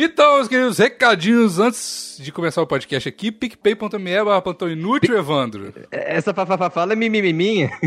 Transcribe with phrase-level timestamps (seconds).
[0.00, 5.74] Então, meus queridos, recadinhos antes de começar o podcast aqui, picpay.me barra plantão inútil, Evandro.
[5.90, 7.68] Essa fala é mimimiminha.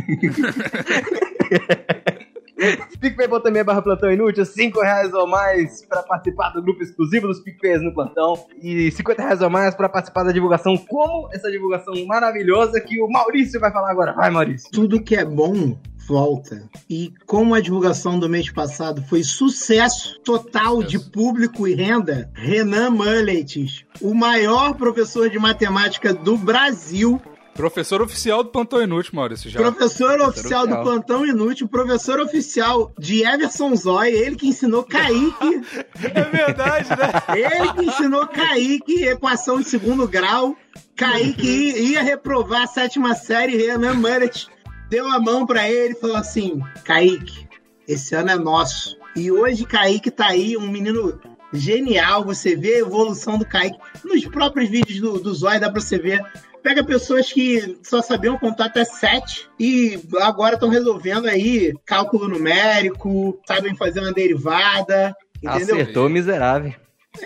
[2.99, 7.81] PicPay.me barra plantão inútil, 5 reais ou mais para participar do grupo exclusivo dos PicPays
[7.81, 12.81] no plantão e 50 reais ou mais para participar da divulgação, como essa divulgação maravilhosa
[12.81, 14.11] que o Maurício vai falar agora.
[14.11, 14.69] Vai, Maurício.
[14.69, 15.79] Tudo que é bom
[16.11, 16.69] volta.
[16.89, 22.89] E como a divulgação do mês passado foi sucesso total de público e renda, Renan
[22.89, 27.21] Mulletes, o maior professor de matemática do Brasil,
[27.53, 29.49] Professor oficial do Plantão Inútil, Maurício.
[29.49, 29.59] Já.
[29.59, 35.61] Professor oficial do Plantão Inútil, professor oficial de Everson Zoy, ele que ensinou Kaique.
[36.01, 37.37] é verdade, né?
[37.37, 40.55] Ele que ensinou Kaique, equação de segundo grau.
[40.95, 44.47] Kaique ia reprovar a sétima série, Renan Mullet
[44.91, 47.47] deu a mão para ele e falou assim: Kaique,
[47.87, 48.97] esse ano é nosso.
[49.15, 51.19] E hoje Kaique tá aí, um menino
[51.53, 52.25] genial.
[52.25, 53.79] Você vê a evolução do Kaique.
[54.03, 56.21] Nos próprios vídeos do, do Zói dá pra você ver
[56.61, 63.41] pega pessoas que só sabiam contar até 7 e agora estão resolvendo aí cálculo numérico,
[63.47, 65.15] sabem fazer uma derivada.
[65.41, 65.75] Entendeu?
[65.77, 66.75] Acertou miserável.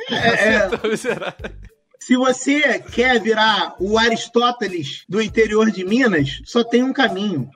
[0.10, 1.52] É, é, Acertou miserável.
[2.06, 7.50] Se você quer virar o Aristóteles do interior de Minas, só tem um caminho.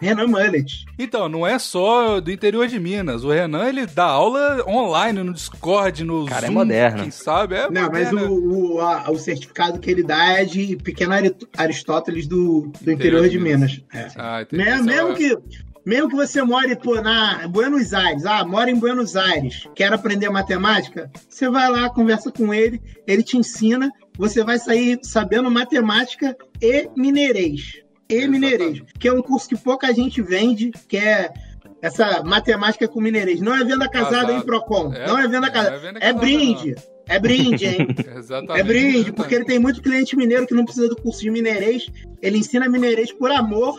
[0.00, 0.84] Renan Mullet.
[0.98, 3.24] Então, não é só do interior de Minas.
[3.24, 7.02] O Renan, ele dá aula online no Discord, no Cara, é Zoom, é moderno.
[7.02, 7.54] quem sabe.
[7.54, 8.20] É não, moderno.
[8.20, 11.14] mas o, o, a, o, certificado que ele dá é de pequeno
[11.56, 13.82] Aristóteles do, do interior, interior de Minas.
[13.92, 13.94] Minas.
[13.94, 14.08] É.
[14.16, 15.38] Ah, mesmo, mesmo que...
[15.86, 20.30] Mesmo que você more pô, na Buenos Aires, ah, mora em Buenos Aires, quer aprender
[20.30, 26.34] matemática, você vai lá, conversa com ele, ele te ensina, você vai sair sabendo matemática
[26.62, 31.32] e mineirês e mineirês, que é um curso que pouca gente vende, que é
[31.80, 33.40] essa matemática com mineirês.
[33.40, 34.92] Não é venda casada, hein, Procon?
[34.92, 35.76] É, não é venda casada.
[35.76, 36.74] É, venda casada, é brinde.
[36.74, 36.94] Não.
[37.06, 37.88] É brinde, hein?
[38.16, 38.60] exatamente.
[38.60, 41.86] É brinde, porque ele tem muito cliente mineiro que não precisa do curso de mineirês.
[42.22, 43.78] Ele ensina mineirês por amor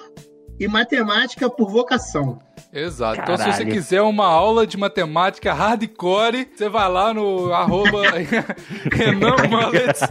[0.59, 2.39] e matemática por vocação.
[2.73, 3.17] Exato.
[3.17, 3.41] Caralho.
[3.41, 8.01] Então, se você quiser uma aula de matemática hardcore, você vai lá no arroba
[8.91, 10.01] Renan Mullets.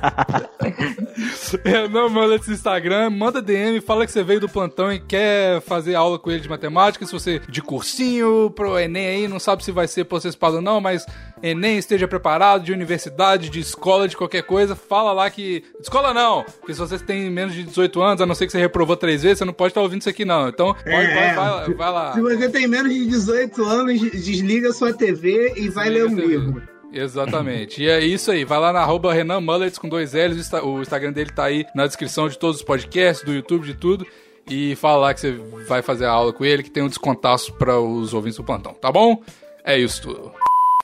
[1.64, 6.18] Renan Mullets Instagram, manda DM, fala que você veio do plantão e quer fazer aula
[6.18, 7.04] com ele de matemática.
[7.04, 10.80] Se você de cursinho pro Enem aí, não sabe se vai ser processado ou não,
[10.80, 11.06] mas
[11.42, 15.62] Enem esteja preparado, de universidade, de escola, de qualquer coisa, fala lá que.
[15.78, 16.42] Escola não!
[16.42, 19.22] Porque se você tem menos de 18 anos, a não ser que você reprovou três
[19.22, 20.48] vezes, você não pode estar ouvindo isso aqui, não.
[20.48, 22.14] Então, pode, é, vai, vai, vai, lá.
[22.34, 26.62] Se você tem menos de 18 anos, desliga sua TV e vai ler um livro.
[26.92, 27.80] Exatamente.
[27.80, 28.44] e é isso aí.
[28.44, 30.50] Vai lá na arroba Renan Mullets com dois L's.
[30.64, 34.04] O Instagram dele tá aí na descrição de todos os podcasts, do YouTube, de tudo.
[34.50, 35.32] E fala lá que você
[35.68, 38.74] vai fazer a aula com ele, que tem um descontaço para os ouvintes do plantão,
[38.74, 39.22] tá bom?
[39.64, 40.32] É isso tudo.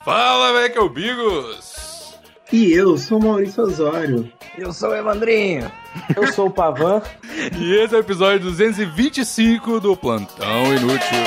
[0.03, 2.15] Fala, velho, que é o Bigos!
[2.51, 4.31] E eu sou o Maurício Osório.
[4.57, 5.71] Eu sou o Evandrinho.
[6.15, 7.01] Eu sou o Pavan.
[7.57, 11.17] e esse é o episódio 225 do Plantão Inútil.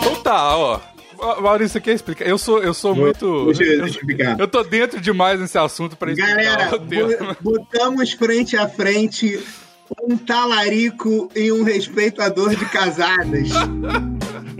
[0.00, 0.80] Então tá, ó.
[1.40, 2.26] Maurício, quer explicar?
[2.26, 3.46] Eu sou, eu sou muito.
[3.46, 4.38] Deixa, eu, deixa eu explicar.
[4.38, 6.36] Eu tô dentro demais nesse assunto pra explicar.
[6.36, 9.42] Galera, botamos frente a frente
[10.02, 13.48] um talarico e um respeitador de casadas.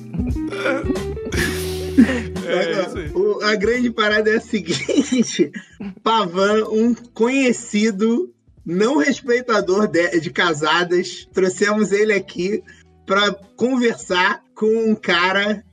[2.47, 5.50] É, o, a grande parada é a seguinte:
[6.02, 8.34] Pavan, um conhecido
[8.66, 12.62] não respeitador de, de casadas, trouxemos ele aqui
[13.06, 15.64] para conversar com um cara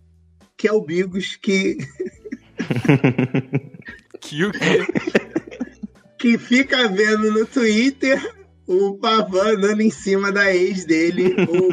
[0.56, 1.80] que é o Bigos, que.
[4.22, 4.86] que o quê?
[6.22, 8.22] que fica vendo no Twitter
[8.72, 11.70] o Pavan dando em cima da ex dele, ou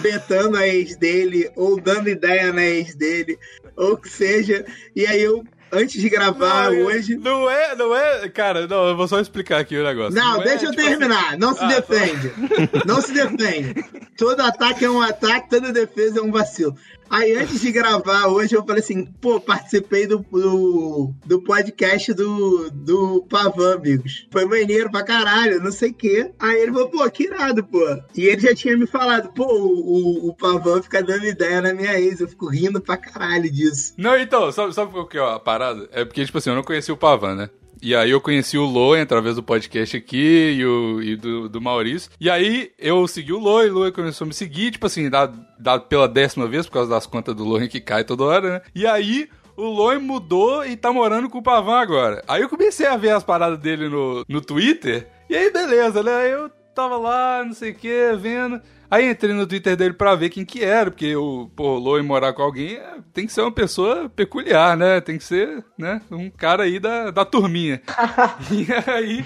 [0.00, 3.38] betando a ex dele, ou dando ideia na ex dele,
[3.76, 4.64] ou que seja.
[4.96, 7.16] E aí eu antes de gravar não, hoje.
[7.16, 8.28] Não é, não é.
[8.28, 10.14] Cara, não, eu vou só explicar aqui o negócio.
[10.14, 11.28] Não, não deixa é, eu tipo terminar.
[11.28, 11.36] Assim...
[11.36, 12.28] Não se ah, defende.
[12.68, 12.86] Tô...
[12.86, 13.84] Não se defende.
[14.16, 16.74] Todo ataque é um ataque, toda defesa é um vacilo.
[17.10, 22.70] Aí antes de gravar hoje, eu falei assim, pô, participei do, do, do podcast do,
[22.70, 24.28] do Pavan, amigos.
[24.30, 26.30] Foi maneiro pra caralho, não sei o quê.
[26.38, 27.84] Aí ele falou, pô, que irado, pô.
[28.16, 31.74] E ele já tinha me falado, pô, o, o, o Pavan fica dando ideia na
[31.74, 33.92] minha ex, eu fico rindo pra caralho disso.
[33.96, 35.88] Não, então, sabe, sabe o que é a parada?
[35.90, 37.50] É porque, tipo assim, eu não conhecia o Pavan, né?
[37.82, 41.60] E aí eu conheci o Loen através do podcast aqui e, o, e do, do
[41.60, 42.10] Maurício.
[42.20, 45.38] E aí eu segui o Loen, o Loen começou a me seguir, tipo assim, dado,
[45.58, 48.62] dado pela décima vez, por causa das contas do Loen que cai toda hora, né?
[48.74, 52.22] E aí o Loen mudou e tá morando com o Pavan agora.
[52.28, 55.08] Aí eu comecei a ver as paradas dele no, no Twitter.
[55.28, 56.32] E aí, beleza, né?
[56.32, 58.60] Eu tava lá, não sei o que, vendo.
[58.90, 62.02] Aí entrei no Twitter dele pra ver quem que era, porque o pô, rolou em
[62.02, 65.00] morar com alguém é, tem que ser uma pessoa peculiar, né?
[65.00, 67.80] Tem que ser, né, um cara aí da, da turminha.
[68.50, 69.24] e aí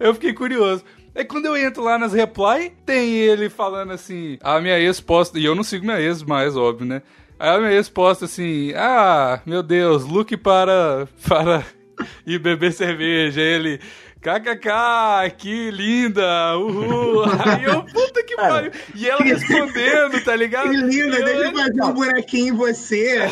[0.00, 0.84] eu fiquei curioso.
[1.14, 5.38] Aí quando eu entro lá nas reply, tem ele falando assim, a minha ex posta,
[5.38, 7.02] e eu não sigo minha ex mais, óbvio, né?
[7.38, 11.64] Aí a minha ex posta assim, ah, meu Deus, look para, para
[12.26, 13.40] ir beber cerveja.
[13.40, 13.80] Aí ele,
[14.24, 17.24] KKK, que linda, uhul.
[17.44, 18.72] Aí eu, puta que pariu.
[18.94, 20.70] E ela respondendo, tá ligado?
[20.70, 21.24] Que linda, eu...
[21.26, 23.30] deixa eu fazer um bonequinho em você.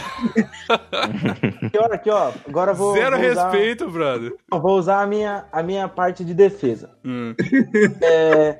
[0.68, 2.32] aqui, ó, aqui, ó.
[2.46, 2.92] Agora vou.
[2.92, 3.92] Zero vou respeito, usar...
[3.92, 4.34] brother.
[4.50, 6.90] Vou usar a minha, a minha parte de defesa.
[7.02, 7.34] Hum.
[8.02, 8.58] É,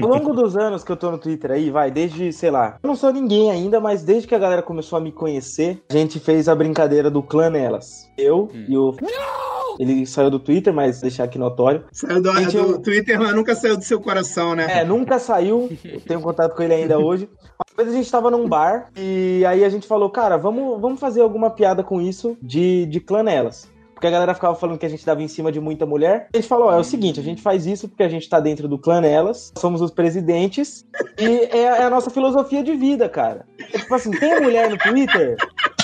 [0.00, 2.88] ao longo dos anos que eu tô no Twitter aí, vai, desde, sei lá, eu
[2.88, 6.20] não sou ninguém ainda, mas desde que a galera começou a me conhecer, a gente
[6.20, 8.10] fez a brincadeira do clã nelas.
[8.16, 8.66] Eu hum.
[8.68, 8.94] e o.
[9.00, 9.55] Não!
[9.78, 11.84] Ele saiu do Twitter, mas deixar aqui notório.
[11.92, 14.80] Saiu do, gente, do Twitter, mas nunca saiu do seu coração, né?
[14.80, 15.70] É, nunca saiu.
[15.84, 17.28] Eu tenho contato com ele ainda hoje.
[17.76, 21.00] Uma vez a gente tava num bar e aí a gente falou, cara, vamos, vamos
[21.00, 23.68] fazer alguma piada com isso de, de clanelas.
[23.96, 26.28] Porque a galera ficava falando que a gente dava em cima de muita mulher.
[26.34, 28.68] A gente falou: é o seguinte, a gente faz isso porque a gente tá dentro
[28.68, 30.86] do clã Elas, somos os presidentes,
[31.18, 33.46] e é, é a nossa filosofia de vida, cara.
[33.72, 35.36] É tipo assim, tem mulher no Twitter,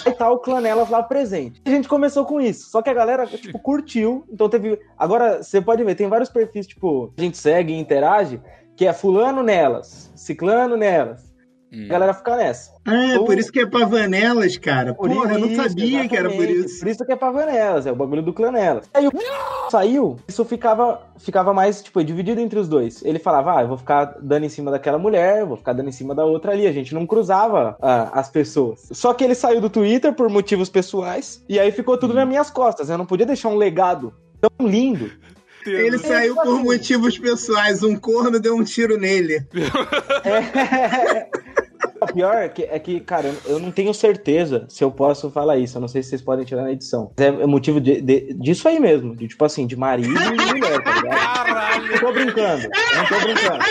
[0.03, 1.61] vai estar o clã Elas lá presente.
[1.65, 2.71] A gente começou com isso.
[2.71, 4.25] Só que a galera, tipo, curtiu.
[4.31, 4.79] Então teve.
[4.99, 8.41] Agora, você pode ver, tem vários perfis, tipo, a gente segue e interage,
[8.77, 11.32] que é fulano nelas, ciclano nelas.
[11.73, 11.87] Hum.
[11.87, 12.71] A galera fica nessa.
[12.85, 14.93] Ah, então, por isso que é Pavanelas, cara.
[14.93, 16.81] Porra, isso, eu não sabia que era por isso.
[16.81, 18.91] Por isso que é Pavanelas, é o bagulho do Clanelas.
[18.93, 19.13] Aí o
[19.71, 23.03] saiu, isso ficava, ficava mais, tipo, dividido entre os dois.
[23.03, 25.93] Ele falava, ah, eu vou ficar dando em cima daquela mulher, vou ficar dando em
[25.93, 26.67] cima da outra ali.
[26.67, 28.89] A gente não cruzava ah, as pessoas.
[28.93, 32.17] Só que ele saiu do Twitter por motivos pessoais, e aí ficou tudo hum.
[32.17, 32.91] nas minhas costas.
[32.91, 35.11] Eu não podia deixar um legado tão lindo
[35.67, 37.83] ele saiu por motivos pessoais.
[37.83, 39.47] Um corno deu um tiro nele.
[40.25, 41.29] É.
[42.03, 45.57] O pior é que, é que, cara, eu não tenho certeza se eu posso falar
[45.57, 45.77] isso.
[45.77, 47.13] Eu não sei se vocês podem tirar na edição.
[47.17, 49.15] É, é motivo de, de, disso aí mesmo.
[49.15, 51.45] De, tipo assim, de marido e de mulher, tá ligado?
[51.45, 51.93] Caralho.
[51.93, 52.69] Não tô brincando.
[52.97, 53.65] Não tô brincando.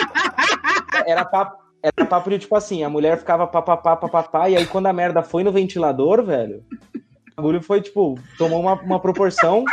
[1.06, 1.62] Era papo.
[1.82, 5.20] Era papo de tipo assim, a mulher ficava papapá, papapá, e aí quando a merda
[5.20, 6.62] foi no ventilador, velho,
[7.32, 9.64] o bagulho foi, tipo, tomou uma, uma proporção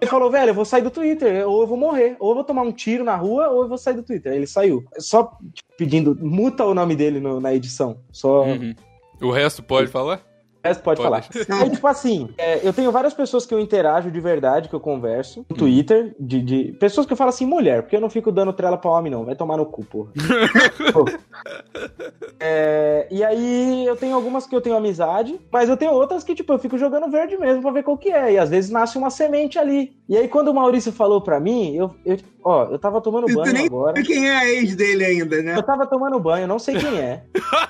[0.00, 2.44] ele falou, velho, eu vou sair do Twitter, ou eu vou morrer, ou eu vou
[2.44, 4.32] tomar um tiro na rua, ou eu vou sair do Twitter.
[4.32, 4.84] Ele saiu.
[4.98, 8.00] Só tipo, pedindo, muta o nome dele no, na edição.
[8.12, 8.44] Só.
[8.44, 8.74] Uhum.
[9.20, 10.22] O resto pode falar?
[10.62, 11.02] Resto pode, pode.
[11.02, 11.24] falar.
[11.62, 14.80] Aí, tipo assim, é, eu tenho várias pessoas que eu interajo de verdade, que eu
[14.80, 18.32] converso no Twitter, de, de, pessoas que eu falo assim, mulher, porque eu não fico
[18.32, 19.24] dando trela pra homem, não.
[19.24, 20.10] Vai tomar no cu, porra.
[22.40, 26.34] é, e aí eu tenho algumas que eu tenho amizade, mas eu tenho outras que,
[26.34, 28.32] tipo, eu fico jogando verde mesmo pra ver qual que é.
[28.32, 29.97] E às vezes nasce uma semente ali.
[30.08, 33.44] E aí, quando o Maurício falou pra mim, eu, eu ó, eu tava tomando banho
[33.44, 34.02] tu nem agora.
[34.02, 35.54] quem é a ex dele ainda, né?
[35.54, 37.24] Eu tava tomando banho, não sei quem é.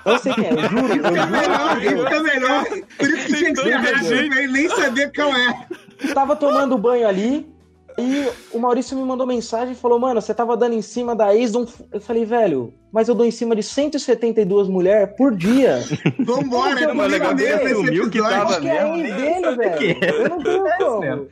[0.07, 0.95] Não sei quem é, eu juro.
[0.95, 2.65] Eu juro, melhor, isso é melhor.
[2.97, 5.67] Por isso que tinha que ser ele nem saber qual é.
[6.01, 7.45] Eu tava tomando banho ali,
[7.99, 11.35] e o Maurício me mandou mensagem e falou: Mano, você tava dando em cima da
[11.35, 11.57] ex.
[11.57, 11.67] Um...
[11.91, 15.81] Eu falei, velho, mas eu dou em cima de 172 mulheres por dia.
[16.21, 20.05] Vambora, não, mas legal dele, que tava Acho que é a ex dele, velho.
[20.05, 21.29] Eu não tenho como.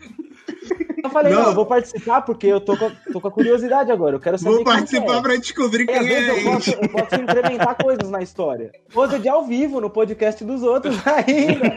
[1.06, 1.43] Eu falei, não.
[1.43, 4.17] não, eu vou participar porque eu tô com, tô com a curiosidade agora.
[4.17, 4.56] Eu quero saber.
[4.56, 5.23] Vou participar é.
[5.23, 6.31] pra descobrir quem é.
[6.31, 8.73] Eu posso, eu posso incrementar coisas na história.
[8.93, 11.76] Coisa de ao vivo no podcast dos outros ainda.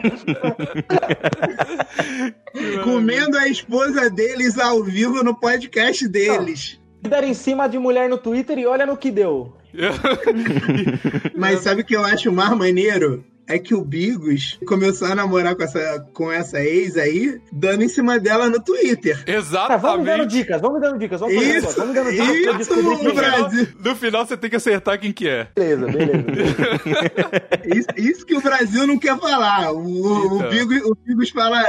[2.84, 6.80] Comendo a esposa deles ao vivo no podcast deles.
[7.00, 9.56] Deram em cima de mulher no Twitter e olha no que deu.
[11.36, 13.24] Mas sabe o que eu acho mais maneiro?
[13.50, 17.88] É que o Bigos começou a namorar com essa, com essa ex aí, dando em
[17.88, 19.22] cima dela no Twitter.
[19.26, 19.68] Exatamente.
[19.68, 21.20] Tá, vamos dando dicas, vamos dando dicas.
[21.20, 22.60] Vamos isso, vamos dando dicas.
[22.60, 23.68] Isso, no, Brasil.
[23.84, 25.48] no final você tem que acertar quem que é.
[25.54, 26.24] Beleza, beleza.
[27.74, 29.72] isso, isso, que o Brasil não quer falar.
[29.72, 30.46] O, então.
[30.46, 31.60] o, Bigos, o Bigos fala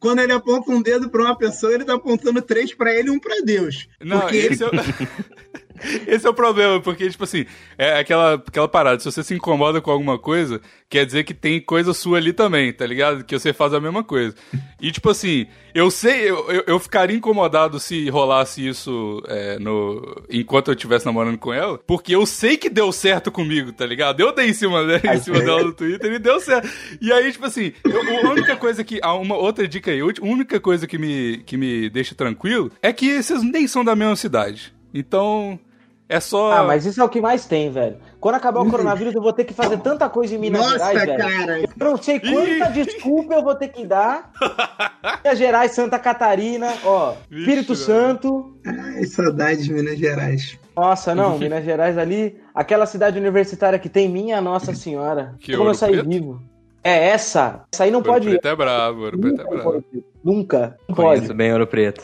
[0.00, 3.10] quando ele aponta um dedo para uma pessoa, ele tá apontando três para ele e
[3.10, 3.88] um para Deus.
[4.00, 4.76] Não, porque esse ele...
[4.76, 5.57] é...
[6.06, 8.98] Esse é o problema, porque, tipo assim, é aquela, aquela parada.
[8.98, 12.72] Se você se incomoda com alguma coisa, quer dizer que tem coisa sua ali também,
[12.72, 13.24] tá ligado?
[13.24, 14.34] Que você faz a mesma coisa.
[14.80, 15.44] E, tipo assim,
[15.74, 21.04] eu sei, eu, eu, eu ficaria incomodado se rolasse isso é, no, enquanto eu estivesse
[21.04, 24.20] namorando com ela, porque eu sei que deu certo comigo, tá ligado?
[24.20, 26.68] Eu dei em cima, dela, em cima dela no Twitter e deu certo.
[27.00, 29.00] E aí, tipo assim, eu, a única coisa que.
[29.04, 33.20] Uma outra dica aí, a única coisa que me, que me deixa tranquilo é que
[33.20, 34.72] vocês nem são da mesma cidade.
[34.92, 35.58] Então,
[36.08, 36.52] É só.
[36.52, 37.98] Ah, mas isso é o que mais tem, velho.
[38.18, 41.04] Quando acabar o coronavírus, eu vou ter que fazer tanta coisa em Minas Nossa, Gerais,
[41.04, 41.18] velho.
[41.18, 41.60] cara.
[41.60, 44.30] Eu não sei quanta desculpa eu vou ter que dar.
[45.22, 47.86] Minas Gerais, Santa Catarina, ó, Vixe, Espírito velho.
[47.86, 48.56] Santo.
[48.66, 50.58] Ai, saudades de Minas Gerais.
[50.74, 55.34] Nossa, não, Minas Gerais ali, aquela cidade universitária que tem minha Nossa Senhora.
[55.40, 56.08] Que Como eu saí Preto?
[56.08, 56.42] vivo.
[56.82, 57.64] É essa.
[57.70, 58.32] Essa aí não Ouro pode ir.
[58.32, 59.84] Preto é bravo, Ouro Preto é Nunca, bravo.
[60.24, 60.76] Nunca.
[60.88, 61.34] Não Conheço pode.
[61.34, 62.02] bem Ouro Preto.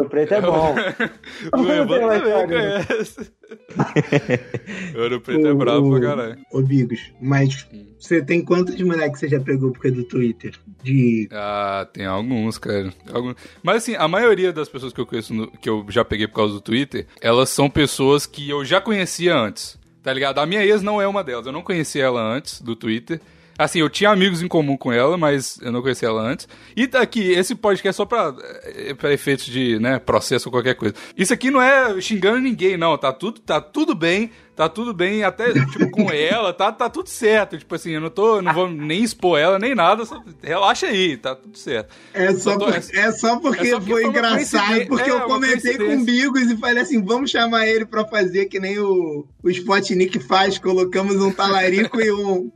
[0.00, 0.74] Ouro Preto é bom.
[1.54, 3.32] O Não Evan tem mais também conhece.
[4.96, 6.38] Ouro Preto é bravo pra caralho.
[6.52, 7.86] Ô, Bigos, mas Hum.
[7.98, 10.54] você tem quantos moleques você já pegou por causa do Twitter?
[10.82, 11.28] De.
[11.32, 12.92] Ah, tem alguns, cara.
[13.12, 13.36] Alguns.
[13.62, 16.36] Mas assim, a maioria das pessoas que eu conheço, no- que eu já peguei por
[16.36, 19.78] causa do Twitter, elas são pessoas que eu já conhecia antes.
[20.02, 20.38] Tá ligado?
[20.38, 21.44] A minha ex não é uma delas.
[21.46, 23.20] Eu não conhecia ela antes do Twitter.
[23.60, 26.48] Assim, eu tinha amigos em comum com ela, mas eu não conhecia ela antes.
[26.74, 30.50] E tá aqui, esse podcast é só pra, eh, pra efeitos de, né, processo ou
[30.50, 30.94] qualquer coisa.
[31.14, 32.96] Isso aqui não é xingando ninguém, não.
[32.96, 37.08] Tá tudo, tá tudo bem, tá tudo bem, até, tipo, com ela, tá, tá tudo
[37.08, 37.56] certo.
[37.56, 41.16] Tipo assim, eu não tô, não vou nem expor ela, nem nada, só relaxa aí,
[41.16, 41.94] tá tudo certo.
[42.12, 45.12] É só, Eu tô- por- é só porque é só porque foi engraçado, porque É,
[45.14, 46.04] eu comentei com o.
[46.04, 50.58] Bigos e falei assim: vamos chamar ele pra fazer que nem o, o Spotnik faz.
[50.58, 52.50] Colocamos um talarico e um,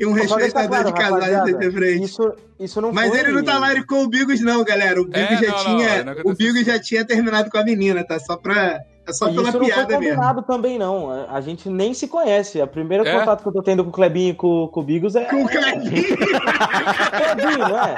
[0.00, 2.04] e um respeitador claro, de casais de frente.
[2.06, 3.20] Isso, isso não Mas foi...
[3.20, 5.00] ele não talaricou o Bigos, não, galera.
[5.00, 6.04] O Bigos É, já não, não, tinha.
[6.04, 8.18] não o aconteceu Bigos já tinha terminado com a menina, tá?
[8.18, 8.80] Só pra.
[9.08, 10.14] É só pela Isso não foi piada mesmo.
[10.14, 11.26] combinado também, não.
[11.30, 12.60] A gente nem se conhece.
[12.60, 13.18] O primeiro É?
[13.18, 15.24] contato que eu tô tendo com o Clebinho e com, com o Bigos é.
[15.24, 15.48] Com o.
[15.48, 16.08] Clebinho,
[17.58, 17.94] não é?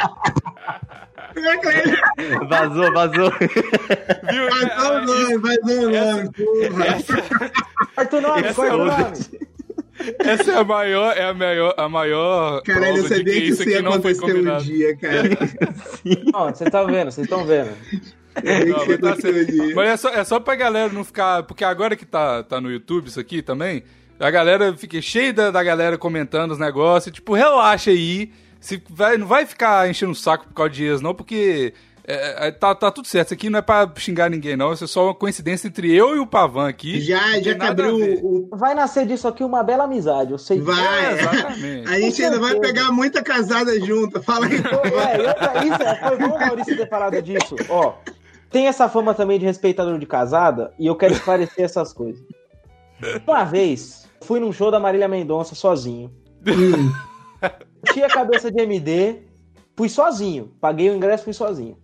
[2.49, 3.31] Vazou, vazou.
[3.31, 4.49] Viu?
[4.51, 6.31] Vazou o nome, vazou o nome.
[7.95, 9.17] Corta o nome, Essa corta é o nome.
[10.19, 13.49] Essa é a maior, é a maior, a maior Caralho, eu de que sabia que
[13.49, 14.65] isso ia não foi acontecer um combinado.
[14.65, 15.23] dia, cara.
[16.33, 17.71] Não, vocês estão vendo, vocês estão vendo.
[18.43, 19.29] Eu Não, mas, tá.
[19.75, 21.43] Mas é só, é só pra galera não ficar.
[21.45, 23.83] Porque agora que tá, tá no YouTube isso aqui também,
[24.19, 27.15] a galera fica cheia da, da galera comentando os negócios.
[27.15, 28.33] Tipo, relaxa aí.
[28.61, 31.73] Se vai, não vai ficar enchendo o saco por causa de ex, não, porque.
[32.07, 33.29] é, é, tá, tá tudo certo.
[33.29, 34.71] Isso aqui não é pra xingar ninguém, não.
[34.75, 37.01] Isso é só uma coincidência entre eu e o Pavan aqui.
[37.01, 40.71] Já, já que abriu o, Vai nascer disso aqui uma bela amizade, eu sei disso.
[40.71, 41.07] Vai.
[41.07, 41.89] É, exatamente.
[41.89, 44.23] A gente ainda vai pegar muita casada junto.
[44.23, 44.61] Fala aí.
[44.61, 47.57] Pô, é, e outra- isso, é, foi bom o Maurício ter falado disso.
[47.71, 47.95] Ó,
[48.51, 52.23] tem essa fama também de respeitador de casada e eu quero esclarecer essas coisas.
[53.27, 56.13] Uma vez, fui num show da Marília Mendonça sozinho.
[57.93, 59.23] Tinha cabeça de MD,
[59.77, 60.53] fui sozinho.
[60.61, 61.79] Paguei o ingresso, fui sozinho.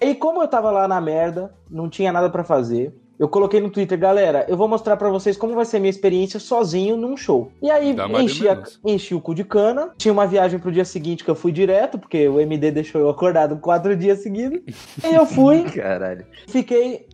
[0.00, 3.70] E como eu tava lá na merda, não tinha nada pra fazer, eu coloquei no
[3.70, 7.50] Twitter, galera, eu vou mostrar pra vocês como vai ser minha experiência sozinho num show.
[7.62, 9.90] E aí enchi, a- enchi o cu de cana.
[9.96, 13.08] Tinha uma viagem pro dia seguinte que eu fui direto, porque o MD deixou eu
[13.08, 14.60] acordado quatro dias seguidos.
[15.02, 16.26] E eu fui, Caralho.
[16.48, 17.06] fiquei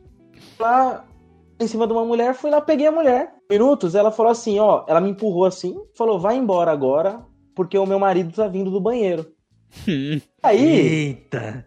[0.59, 1.04] lá
[1.61, 3.32] em cima de uma mulher, fui lá, peguei a mulher.
[3.49, 7.21] Minutos, ela falou assim, ó, ela me empurrou assim, falou, vai embora agora,
[7.54, 9.26] porque o meu marido tá vindo do banheiro.
[10.42, 11.64] Aí, Eita.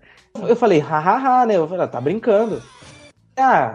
[0.47, 1.55] eu falei, hahaha, né?
[1.55, 2.61] Eu falei, ah, tá brincando.
[3.37, 3.73] Ah,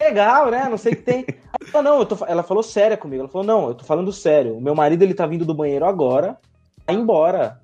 [0.00, 0.68] legal, né?
[0.68, 1.24] Não sei o que tem.
[1.28, 2.24] Ela falou, não, eu tô...
[2.26, 3.22] ela falou séria comigo.
[3.22, 4.56] Ela falou, não, eu tô falando sério.
[4.56, 6.38] O meu marido, ele tá vindo do banheiro agora,
[6.86, 7.60] vai embora.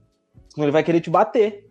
[0.48, 1.70] Senão ele vai querer te bater.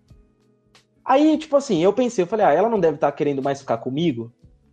[1.03, 3.77] Aí, tipo assim, eu pensei, eu falei, ah, ela não deve estar querendo mais ficar
[3.77, 4.31] comigo.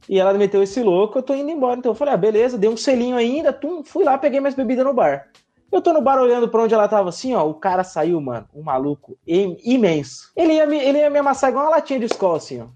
[0.08, 1.78] E ela meteu esse louco, eu tô indo embora.
[1.78, 4.82] Então eu falei, ah, beleza, dei um selinho ainda, tum, fui lá, peguei mais bebida
[4.82, 5.28] no bar.
[5.70, 7.46] Eu tô no bar olhando pra onde ela tava assim, ó.
[7.49, 10.30] O cara saiu, mano, um maluco im- imenso.
[10.37, 12.66] Ele ia, me, ele ia me amassar igual uma latinha de escola, assim, ó.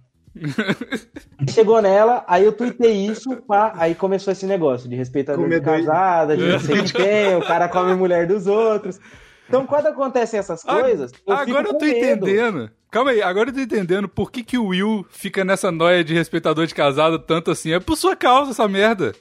[1.48, 6.36] Chegou nela, aí eu tuitei isso, pá, aí começou esse negócio de respeitador de casada,
[6.36, 9.00] de não sei quem, o cara come mulher dos outros.
[9.48, 12.28] Então, quando acontecem essas coisas, eu agora fico eu tô medo.
[12.28, 12.70] entendendo.
[12.90, 16.14] Calma aí, agora eu tô entendendo por que, que o Will fica nessa noia de
[16.14, 17.72] respeitador de casado tanto assim.
[17.72, 19.12] É por sua causa essa merda.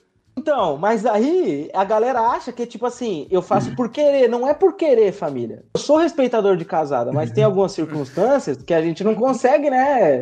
[0.46, 4.30] Então, mas aí a galera acha que, tipo assim, eu faço por querer.
[4.30, 5.64] Não é por querer, família.
[5.74, 10.20] Eu sou respeitador de casada, mas tem algumas circunstâncias que a gente não consegue, né?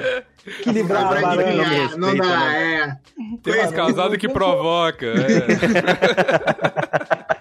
[0.48, 1.42] Equilibrar a balança.
[1.42, 2.80] adivinhar, não respeita, dá, né?
[2.80, 2.98] é.
[3.44, 5.08] Tem uns casados que provoca.
[5.08, 5.14] é.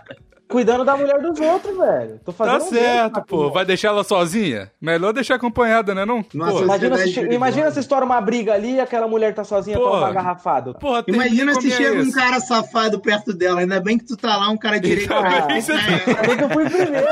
[0.52, 2.20] Cuidando da mulher dos outros, velho.
[2.24, 3.50] Tô Tá fazendo um certo, bem, pô.
[3.50, 4.70] Vai deixar ela sozinha?
[4.80, 6.24] Melhor deixar acompanhada, né não?
[6.34, 9.76] Nossa, Pô, Imagina se, imagina se estoura uma briga ali e aquela mulher tá sozinha,
[9.78, 9.90] Porra.
[9.90, 10.74] toma uma garrafada.
[10.74, 12.14] porra, Imagina se chega um ex.
[12.14, 13.60] cara safado perto dela.
[13.60, 15.12] Ainda bem que tu tá lá, um cara direito.
[15.12, 17.06] Ah, bem que você Ainda bem que eu fui primeiro.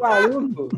[0.00, 0.68] Maluco.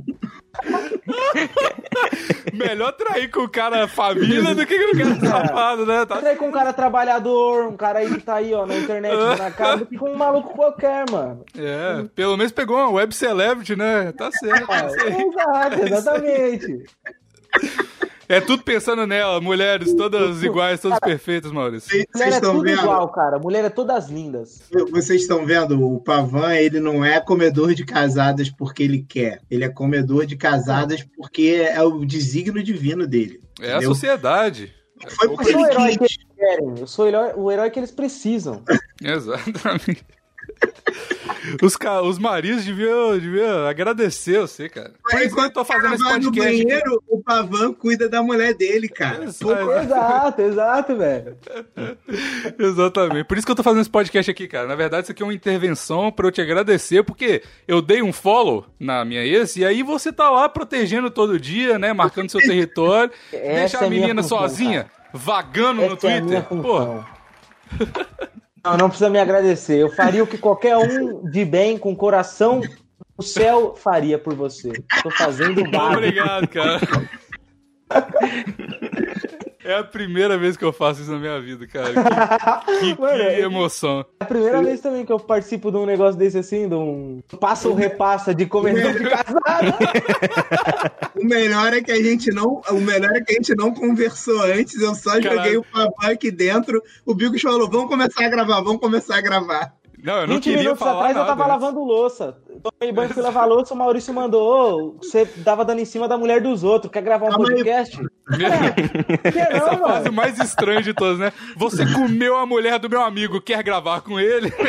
[2.53, 6.07] Melhor trair com o cara família do que com o cara safado, né?
[6.07, 6.19] Tá...
[6.19, 9.51] Trair com um cara trabalhador, um cara aí que tá aí, ó, na internet, na
[9.51, 11.45] casa, do que com um maluco qualquer, mano.
[11.57, 14.13] É, pelo menos pegou uma web celebrity, né?
[14.13, 14.73] Tá certo.
[14.73, 15.23] é isso aí.
[15.23, 16.85] Exato, exatamente.
[18.29, 21.91] É tudo pensando nela, mulheres todas iguais, todas perfeitas, Maurício.
[21.91, 22.81] Vocês, mulher é tudo vendo?
[22.81, 23.39] igual, cara.
[23.39, 24.63] Mulher é todas lindas.
[24.91, 29.41] Vocês estão vendo, o Pavan, ele não é comedor de casadas porque ele quer.
[29.51, 33.41] Ele é comedor de casadas porque é o desígnio divino dele.
[33.61, 33.79] É entendeu?
[33.79, 34.75] a sociedade.
[35.09, 36.75] Foi eu sou o herói que eles querem.
[36.79, 38.63] Eu sou o herói, o herói que eles precisam.
[39.03, 40.05] Exatamente.
[41.63, 44.93] Os, os maridos deviam, deviam agradecer você, cara.
[45.03, 46.25] Por que eu tô fazendo esse podcast.
[46.25, 49.25] No banheiro, o Pavan cuida da mulher dele, cara.
[49.25, 51.37] exato, exato, velho.
[52.59, 53.25] Exatamente.
[53.25, 54.67] Por isso que eu tô fazendo esse podcast aqui, cara.
[54.67, 58.13] Na verdade, isso aqui é uma intervenção pra eu te agradecer, porque eu dei um
[58.13, 61.93] follow na minha ex, e aí você tá lá protegendo todo dia, né?
[61.93, 63.13] Marcando seu território.
[63.33, 65.11] Essa deixa a é menina função, sozinha, cara.
[65.13, 66.39] vagando Essa no Twitter.
[66.39, 67.05] É Pô.
[68.67, 69.79] Não, não precisa me agradecer.
[69.79, 72.61] Eu faria o que qualquer um de bem, com coração
[73.17, 74.73] o céu faria por você.
[75.03, 76.81] Tô fazendo o Obrigado, cara.
[79.67, 81.93] É a primeira vez que eu faço isso na minha vida, cara.
[81.93, 84.07] Que, que, Mano, que é emoção.
[84.21, 87.21] É a primeira vez também que eu participo de um negócio desse assim, de um
[87.41, 89.77] passa ou repassa de comedor de casado.
[91.21, 94.41] o melhor é que a gente não, o melhor é que a gente não conversou
[94.43, 95.37] antes, eu só Caralho.
[95.37, 96.81] joguei o papai aqui dentro.
[97.05, 99.75] O Bigos falou: "Vamos começar a gravar, vamos começar a gravar".
[100.07, 102.37] Não, eu não 20 queria minutos falar atrás nada, eu tava lavando louça.
[102.63, 106.41] Tomei banho, fui lavar louça, o Maurício mandou, você dava dando em cima da mulher
[106.41, 107.99] dos outros, quer gravar um Calma podcast?
[109.25, 111.33] É, Essa não, fase mais estranha de todas, né?
[111.57, 114.53] Você comeu a mulher do meu amigo, quer gravar com ele?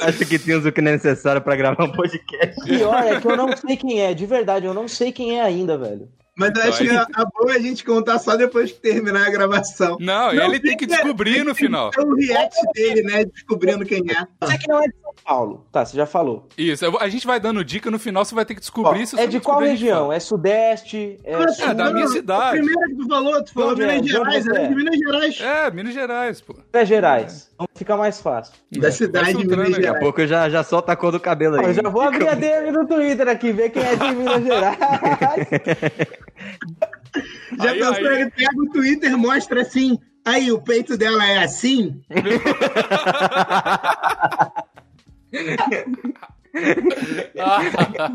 [0.00, 2.58] Acho que temos o que é necessário para gravar um podcast.
[2.64, 5.42] Pior é que eu não sei quem é, de verdade, eu não sei quem é
[5.42, 6.08] ainda, velho.
[6.34, 9.26] Mas eu acho que a, a boa é a gente contar só depois que terminar
[9.26, 9.98] a gravação.
[10.00, 11.90] Não, não ele tem que descobrir no final.
[11.96, 13.24] É o react dele, né?
[13.26, 14.26] Descobrindo quem é.
[14.40, 15.66] Você que não é de São Paulo.
[15.70, 16.48] Tá, você já falou.
[16.56, 19.18] Isso, a gente vai dando dica no final, você vai ter que descobrir isso.
[19.18, 20.12] É de qual região?
[20.12, 21.18] É Sudeste?
[21.24, 21.74] É, é sul...
[21.74, 22.58] da minha cidade.
[22.58, 24.02] A primeira que tu falou, tu falou Minas é?
[24.02, 25.40] Gerais, é de Minas Gerais.
[25.40, 26.54] É, Minas Gerais, pô.
[26.72, 27.50] Minas Gerais.
[27.54, 28.54] Então fica mais fácil.
[28.72, 29.76] Da cidade de Minas Gerais.
[29.76, 31.66] Daqui a pouco eu já, já solto a cor do cabelo aí.
[31.66, 34.78] Eu já vou abrir a DM no Twitter aqui, ver quem é de Minas Gerais.
[37.58, 38.20] Já aí, pensou, aí...
[38.20, 42.00] ele pega o Twitter mostra assim, aí o peito dela é assim?
[47.38, 47.60] あ
[47.98, 48.12] あ。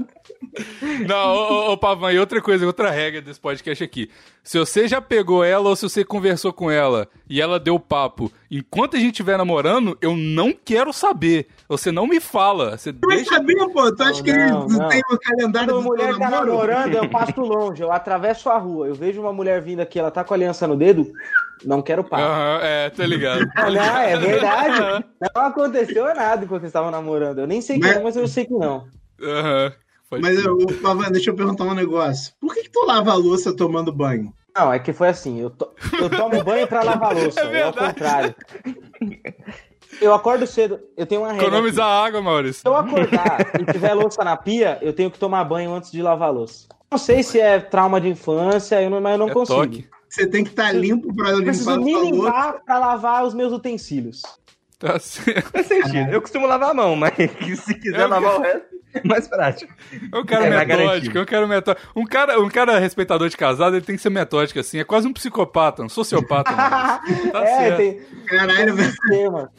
[1.10, 4.10] Não, ô, ô, Pavan, e outra coisa, outra regra desse podcast aqui.
[4.44, 8.32] Se você já pegou ela ou se você conversou com ela e ela deu papo,
[8.50, 11.48] enquanto a gente estiver namorando, eu não quero saber.
[11.68, 12.78] Você não me fala.
[12.78, 13.36] Você tu deixa...
[13.36, 13.94] saber, pô.
[13.94, 14.90] Tu acha que não, não.
[14.90, 18.88] tem o calendário Quando a mulher tá namorando, eu passo longe, eu atravesso a rua,
[18.88, 21.12] eu vejo uma mulher vindo aqui, ela tá com a aliança no dedo,
[21.66, 22.24] não quero papo.
[22.24, 23.46] Uhum, é, tá ligado.
[23.56, 25.06] não, é verdade.
[25.36, 27.40] Não aconteceu nada enquanto vocês estavam namorando.
[27.40, 27.92] Eu nem sei mas...
[27.92, 28.88] que é, mas eu sei que não.
[29.22, 29.66] Aham.
[29.66, 29.87] Uhum.
[30.10, 32.34] Pode Mas, eu, Pavan, deixa eu perguntar um negócio.
[32.40, 34.34] Por que, que tu lava a louça tomando banho?
[34.56, 35.40] Não, é que foi assim.
[35.40, 35.70] Eu, to...
[36.00, 37.42] eu tomo banho pra lavar a louça.
[37.42, 38.36] É, é o contrário.
[40.02, 41.48] Eu acordo cedo, eu tenho uma regra.
[41.48, 42.62] Economizar água, Maurício.
[42.62, 46.02] Se eu acordar e tiver louça na pia, eu tenho que tomar banho antes de
[46.02, 46.68] lavar a louça.
[46.90, 49.60] Não sei se é trauma de infância, eu não, mas eu não é consigo.
[49.60, 49.90] Toque.
[50.10, 53.52] Você tem que estar tá limpo pra limpar Preciso me limpar pra lavar os meus
[53.52, 54.22] utensílios.
[54.80, 55.52] Tá certo.
[55.52, 56.12] Faz sentido.
[56.12, 57.14] Eu costumo lavar a mão, mas
[57.64, 58.78] se quiser é lavar o resto.
[59.04, 59.74] mais prático.
[60.14, 61.88] Eu quero é, metódico, eu quero metódico.
[61.96, 64.80] Um cara, um cara respeitador de casado, ele tem que ser metódico, assim.
[64.80, 66.54] É quase um psicopata, um sociopata.
[66.54, 67.02] tá
[67.44, 67.78] é, certo.
[67.78, 68.02] tem.
[68.28, 68.94] Caralho, velho.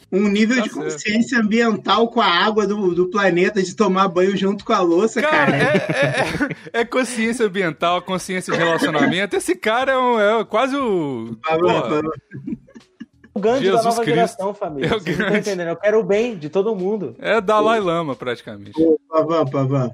[0.09, 0.83] Um nível tá de certo.
[0.83, 5.21] consciência ambiental com a água do, do planeta, de tomar banho junto com a louça,
[5.21, 5.51] cara.
[5.51, 5.55] cara.
[5.57, 9.35] É, é, é, é, consciência ambiental, consciência de relacionamento.
[9.35, 11.37] Esse cara é, um, é quase o.
[13.33, 14.15] o Gandhi Jesus da nova Cristo.
[14.15, 14.87] geração, família.
[14.87, 15.67] É Vocês não estão entendendo.
[15.69, 17.15] Eu quero o bem de todo mundo.
[17.19, 18.71] É Dalai Lama, praticamente.
[18.81, 19.91] Ô, Pavan, Pavan.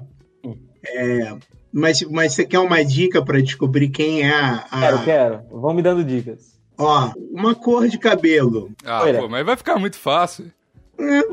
[0.88, 1.36] É,
[1.74, 4.80] mas, mas você quer uma dica para descobrir quem é a, a.
[4.80, 5.42] Quero, quero.
[5.52, 6.56] Vão me dando dicas.
[6.78, 8.72] Ó, uma cor de cabelo.
[8.86, 10.52] Ah, pô, mas vai ficar muito fácil.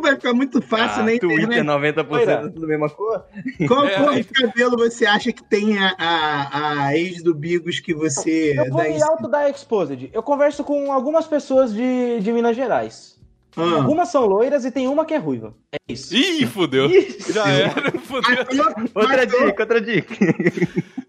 [0.01, 1.19] Vai ficar muito fácil, ah, né?
[1.19, 2.51] Twitter 90% Poira.
[2.51, 3.25] tudo mesma cor.
[3.69, 7.79] Qual é, cor de cabelo você acha que tem a, a, a ex do Bigos
[7.81, 8.55] que você.
[8.59, 10.11] Eu vou me auto da Exposed.
[10.13, 13.21] Eu converso com algumas pessoas de, de Minas Gerais.
[13.57, 13.77] Ah.
[13.77, 15.55] Algumas são loiras e tem uma que é ruiva.
[15.73, 16.15] É isso.
[16.15, 16.89] Ih, fudeu.
[17.33, 18.37] Já era, fudeu.
[18.57, 19.47] Matou, outra matou.
[19.47, 20.15] dica, outra dica.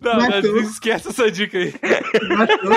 [0.02, 1.74] Não, não, esquece essa dica aí.
[2.38, 2.74] Matou.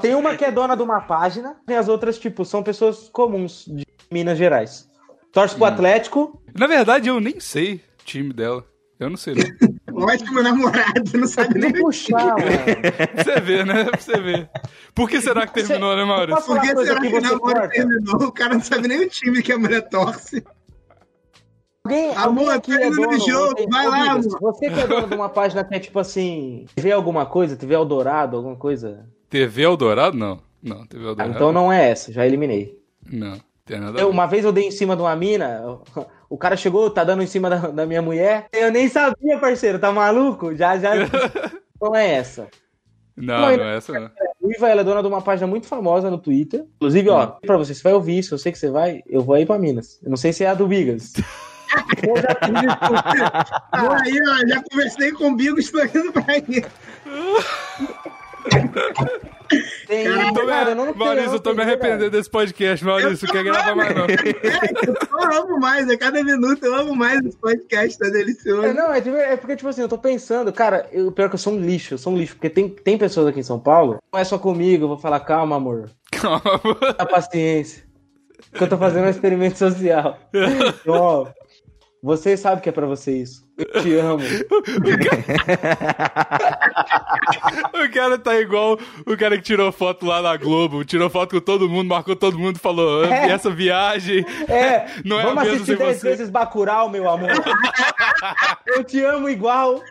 [0.00, 3.66] Tem uma que é dona de uma página, e as outras, tipo, são pessoas comuns
[3.66, 4.88] de Minas Gerais.
[5.32, 5.68] Torce pro hum.
[5.68, 6.42] Atlético.
[6.58, 8.64] Na verdade, eu nem sei o time dela.
[8.98, 9.70] Eu não sei, não.
[10.04, 12.40] Ótimo namorado, não sabe nem puxar, mano.
[13.16, 13.84] Você vê, né?
[13.84, 14.50] Pra você ver.
[14.94, 16.44] Por que será que terminou, né, Maurício?
[16.44, 18.22] Por que será que, que o namoro terminou?
[18.22, 20.42] O cara não sabe nem o time que a mulher torce.
[21.84, 24.40] Alguém, amor, alguém aqui é dono, jogo, tem, vai lá, amor.
[24.40, 27.74] Você que é dono de uma página que é tipo assim, TV alguma coisa, TV
[27.74, 29.06] Eldorado, alguma coisa?
[29.28, 30.16] TV Eldorado?
[30.16, 30.40] Não.
[30.62, 31.30] Não, TV Eldorado.
[31.30, 32.78] Ah, então não é essa, já eliminei.
[33.10, 33.38] Não,
[33.98, 35.78] eu, Uma vez eu dei em cima de uma mina,
[36.28, 38.48] o cara chegou, tá dando em cima da, da minha mulher.
[38.52, 40.54] Eu nem sabia, parceiro, tá maluco?
[40.54, 40.92] Já, já.
[41.80, 42.48] não é essa.
[43.16, 44.10] Não, não, não é essa não.
[44.42, 46.64] Ruiva, ela é dona de uma página muito famosa no Twitter.
[46.76, 47.32] Inclusive, ó, hum.
[47.42, 49.58] pra você, você vai ouvir isso, eu sei que você vai, eu vou aí pra
[49.58, 50.00] Minas.
[50.02, 51.12] Eu não sei se é a do Bigas.
[52.02, 52.36] eu já,
[54.02, 56.64] aí, ó, já conversei com o indo pra aí.
[59.86, 60.94] Tem, cara, tô cara, me...
[60.94, 63.26] Maurício, eu tô me arrependendo desse podcast, Maurício.
[63.28, 64.06] Quer gravar mais não.
[64.06, 68.64] Eu amo mais, a cada minuto eu amo mais esse podcast, tá delicioso.
[68.64, 68.98] É, não, é,
[69.32, 71.94] é, porque, tipo assim, eu tô pensando, cara, eu, pior que eu sou um lixo,
[71.94, 74.38] eu sou um lixo, porque tem, tem pessoas aqui em São Paulo, não é só
[74.38, 75.90] comigo, eu vou falar, calma, amor.
[76.12, 76.78] Calma, amor.
[76.98, 77.84] A paciência.
[78.52, 80.18] Que eu tô fazendo um experimento social.
[80.32, 81.26] Então, ó,
[82.02, 83.48] você sabe que é pra você isso.
[83.58, 84.24] Eu te amo.
[87.74, 91.40] o cara tá igual o cara que tirou foto lá na Globo, tirou foto com
[91.40, 93.30] todo mundo, marcou todo mundo, falou: é.
[93.30, 94.24] essa viagem.
[94.48, 97.30] É, não é vamos assistir 10 vezes Bacurau, meu amor.
[98.66, 99.82] Eu te amo igual.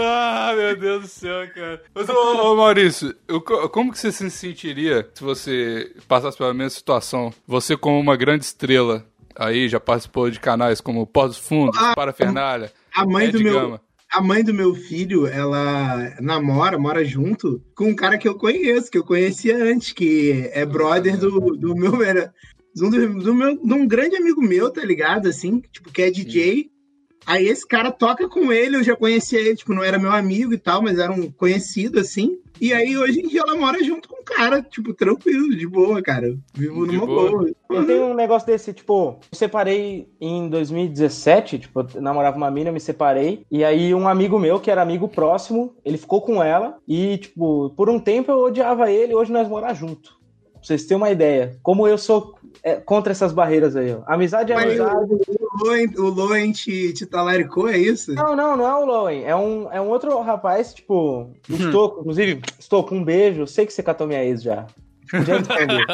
[0.00, 1.82] Ah, meu Deus do céu, cara.
[1.94, 6.70] Mas, ô, ô Maurício, eu, como que você se sentiria se você passasse pela mesma
[6.70, 7.32] situação?
[7.46, 9.04] Você como uma grande estrela
[9.34, 13.78] aí, já participou de canais como Pós Fundos, ah, Parafernália, a mãe do meu
[14.10, 18.90] a mãe do meu filho, ela namora, mora junto com um cara que eu conheço,
[18.90, 22.02] que eu conhecia antes, que é brother do, do meu.
[22.02, 22.32] Era,
[22.74, 25.28] do, do meu, de um grande amigo meu, tá ligado?
[25.28, 26.70] Assim, tipo, que é DJ.
[27.26, 30.54] Aí esse cara toca com ele, eu já conhecia ele, tipo, não era meu amigo
[30.54, 32.38] e tal, mas era um conhecido, assim.
[32.60, 36.00] E aí, hoje em dia, ela mora junto com o cara, tipo, tranquilo, de boa,
[36.00, 36.36] cara.
[36.54, 37.30] Vivo de numa boa.
[37.30, 37.50] boa.
[37.68, 42.72] Eu tenho um negócio desse, tipo, me separei em 2017, tipo, eu namorava uma mina,
[42.72, 43.44] me separei.
[43.50, 46.78] E aí, um amigo meu, que era amigo próximo, ele ficou com ela.
[46.88, 50.16] E, tipo, por um tempo eu odiava ele, hoje nós moramos junto.
[50.54, 51.58] Pra vocês terem uma ideia.
[51.62, 54.02] Como eu sou é, contra essas barreiras aí, ó.
[54.06, 55.12] Amizade é Mas amizade.
[55.30, 58.14] O Loen, o Loen te, te talaricou, é isso?
[58.14, 59.24] Não, não, não é o Loen.
[59.24, 62.00] É um, é um outro rapaz, tipo, estou, hum.
[62.00, 63.42] inclusive, estou com um beijo.
[63.42, 64.66] Eu sei que você catou minha ex já.
[65.10, 65.86] Podia responder.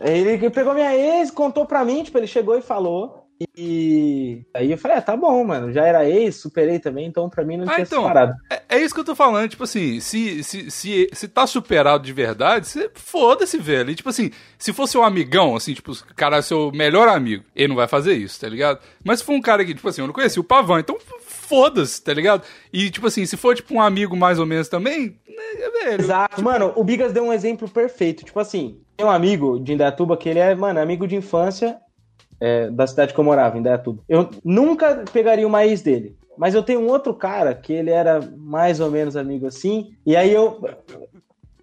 [0.00, 3.23] ele pegou minha ex, contou pra mim, tipo, ele chegou e falou.
[3.56, 7.44] E aí eu falei, ah, tá bom, mano, já era ex, superei também, então pra
[7.44, 8.34] mim não ah, tinha então, separado.
[8.50, 12.04] É, é, isso que eu tô falando, tipo assim, se, se, se, se tá superado
[12.04, 13.90] de verdade, você foda-se, velho.
[13.90, 17.44] E, tipo assim, se fosse um amigão, assim, tipo, o cara é seu melhor amigo,
[17.56, 18.78] ele não vai fazer isso, tá ligado?
[19.04, 22.02] Mas se for um cara que, tipo assim, eu não conheci o Pavão, então foda-se,
[22.02, 22.42] tá ligado?
[22.72, 26.02] E, tipo assim, se for, tipo, um amigo mais ou menos também, é velho.
[26.02, 26.48] Exato, tipo...
[26.48, 30.28] mano, o Bigas deu um exemplo perfeito, tipo assim, tem um amigo de Indatuba que
[30.28, 31.80] ele é, mano, amigo de infância
[32.40, 34.02] é, da cidade que eu morava, em Dayatuba.
[34.08, 36.16] Eu nunca pegaria uma ex dele.
[36.36, 39.94] Mas eu tenho um outro cara que ele era mais ou menos amigo assim.
[40.04, 40.60] E aí eu.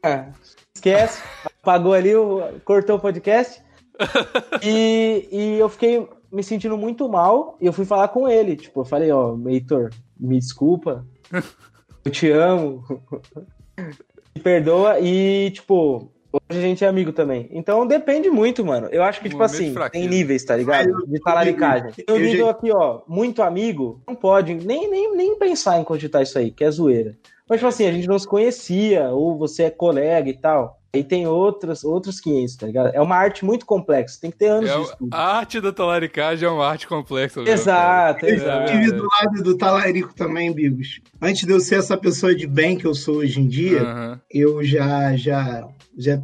[0.01, 0.31] Ah,
[0.73, 1.21] esquece,
[1.61, 2.11] apagou ali,
[2.65, 3.61] cortou o podcast.
[4.63, 7.57] E, e eu fiquei me sentindo muito mal.
[7.61, 8.55] E eu fui falar com ele.
[8.55, 11.05] Tipo, eu falei: Ó, oh, Heitor, me desculpa.
[12.03, 12.83] Eu te amo.
[14.35, 14.99] Me perdoa.
[14.99, 17.49] E, tipo, Hoje a gente é amigo também.
[17.51, 18.87] Então depende muito, mano.
[18.91, 21.05] Eu acho que, tipo assim, tem níveis, tá ligado?
[21.05, 21.91] De talaricagem.
[21.91, 26.21] Tem um nível aqui, ó, muito amigo, não pode nem, nem, nem pensar em cogitar
[26.21, 27.17] isso aí, que é zoeira.
[27.49, 30.80] Mas, tipo assim, a gente não se conhecia, ou você é colega e tal.
[30.93, 32.87] Aí tem outros, outros 500, tá ligado?
[32.93, 35.09] É uma arte muito complexa, tem que ter anos é, de estudo.
[35.15, 37.41] A arte da talaricagem é uma arte complexa.
[37.41, 38.71] Exato, exato.
[38.71, 40.99] Eu estive do lado do talarico também, Bigos.
[41.21, 44.19] Antes de eu ser essa pessoa de bem que eu sou hoje em dia, uhum.
[44.29, 45.65] eu já, já
[45.97, 46.21] já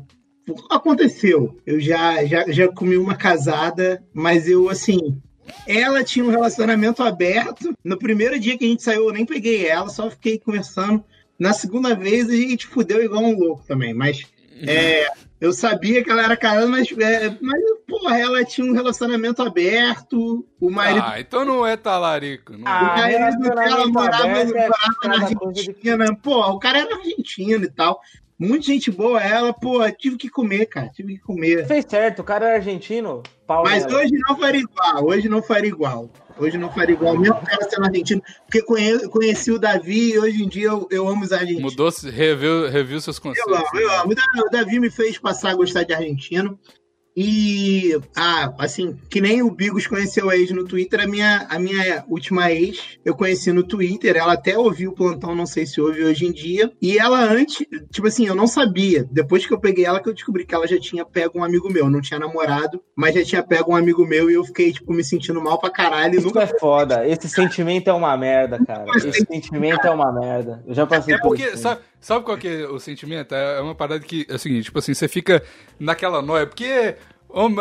[0.69, 1.57] aconteceu.
[1.65, 5.21] Eu já, já, já comi uma casada, mas eu, assim,
[5.67, 7.73] ela tinha um relacionamento aberto.
[7.83, 11.03] No primeiro dia que a gente saiu, eu nem peguei ela, só fiquei conversando.
[11.39, 14.25] Na segunda vez, a gente fudeu igual um louco também, mas
[14.65, 15.07] é,
[15.39, 20.45] eu sabia que ela era casada, mas, é, mas, porra, ela tinha um relacionamento aberto.
[20.59, 21.05] O marido.
[21.05, 22.53] Ah, então não é talarico.
[22.53, 22.67] Não.
[22.67, 26.15] Ah, o marido dela morava, morava na Argentina.
[26.21, 28.01] Pô, o cara era argentino e tal.
[28.39, 31.65] Muita gente boa ela, pô, tive que comer, cara, tive que comer.
[31.65, 33.23] Fez certo, o cara era argentino.
[33.47, 36.09] Paulo Mas hoje não faria igual, hoje não faria igual.
[36.39, 40.43] Hoje não faria igual, mesmo cara sendo argentino, porque conheci, conheci o Davi e hoje
[40.43, 41.71] em dia eu, eu amo os argentinos.
[41.71, 43.51] Mudou, reviu, reviu seus conceitos.
[43.51, 44.13] Eu amo, eu amo.
[44.45, 46.59] O Davi me fez passar a gostar de argentino.
[47.19, 51.57] E, ah, assim, que nem o Bigos conheceu a ex no Twitter, a minha, a
[51.57, 54.15] minha última ex eu conheci no Twitter.
[54.15, 56.71] Ela até ouviu o plantão, não sei se ouve hoje em dia.
[56.79, 59.03] E ela antes, tipo assim, eu não sabia.
[59.11, 61.73] Depois que eu peguei ela, que eu descobri que ela já tinha pego um amigo
[61.73, 61.89] meu.
[61.89, 65.03] Não tinha namorado, mas já tinha pego um amigo meu e eu fiquei, tipo, me
[65.03, 66.13] sentindo mal pra caralho.
[66.13, 66.43] Isso nunca...
[66.43, 67.07] é foda.
[67.07, 68.85] Esse sentimento é uma merda, cara.
[68.95, 70.63] Esse sentimento é uma merda.
[70.67, 71.57] Eu já passei é por porque, isso.
[71.57, 73.35] Sabe, sabe qual que é o sentimento?
[73.35, 75.43] É, é uma parada que é o seguinte, tipo assim, você fica
[75.77, 76.95] naquela noia, porque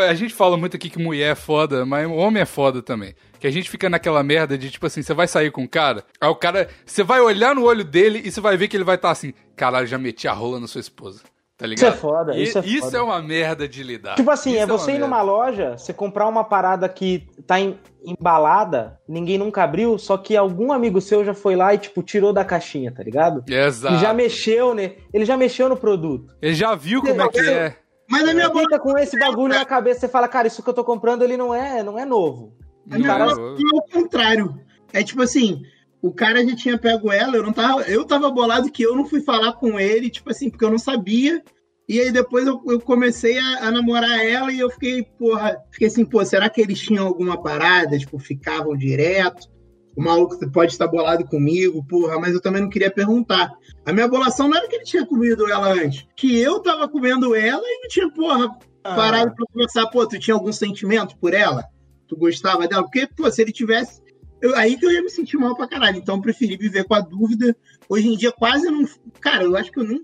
[0.09, 3.13] a gente fala muito aqui que mulher é foda, mas homem é foda também.
[3.41, 6.05] Que a gente fica naquela merda de, tipo assim, você vai sair com um cara,
[6.21, 8.85] aí o cara, você vai olhar no olho dele e você vai ver que ele
[8.85, 11.23] vai estar tá assim, caralho, já meti a rola na sua esposa.
[11.59, 11.89] Tá ligado?
[11.89, 12.75] Isso é foda, isso é foda.
[12.75, 14.17] Isso é uma merda de lidar.
[14.17, 17.79] Tipo assim, isso é você ir numa loja, você comprar uma parada que tá em,
[18.05, 22.31] embalada, ninguém nunca abriu, só que algum amigo seu já foi lá e, tipo, tirou
[22.31, 23.43] da caixinha, tá ligado?
[23.49, 23.95] Exato.
[23.95, 24.97] E já mexeu, né?
[25.15, 26.37] Ele já mexeu no produto.
[26.43, 27.77] Ele já viu como é que é.
[28.09, 30.75] Mas a minha fica com esse bagulho na cabeça, você fala, cara, isso que eu
[30.75, 32.53] tô comprando, ele não é, não é novo.
[32.87, 33.25] Não, cara...
[33.25, 34.61] é o contrário.
[34.93, 35.63] É tipo assim,
[36.07, 39.07] o cara já tinha pego ela, eu não tava, eu tava bolado que eu não
[39.07, 41.43] fui falar com ele, tipo assim, porque eu não sabia.
[41.89, 45.87] E aí depois eu, eu comecei a, a, namorar ela e eu fiquei, porra, fiquei
[45.87, 47.99] assim, pô, será que eles tinham alguma parada?
[47.99, 49.49] Tipo, ficavam direto?
[49.97, 53.51] o maluco pode estar bolado comigo, porra, mas eu também não queria perguntar.
[53.85, 57.35] A minha bolação não era que ele tinha comido ela antes, que eu tava comendo
[57.35, 58.51] ela e não tinha, porra,
[58.85, 58.95] ah.
[58.95, 61.65] parado pra conversar, pô, tu tinha algum sentimento por ela?
[62.07, 62.83] Tu gostava dela?
[62.83, 64.03] Porque, pô, se ele tivesse.
[64.41, 65.97] Eu, aí que eu ia me sentir mal pra caralho.
[65.97, 67.57] Então eu preferi viver com a dúvida.
[67.89, 68.85] Hoje em dia quase não.
[69.21, 70.01] Cara, eu acho que eu não,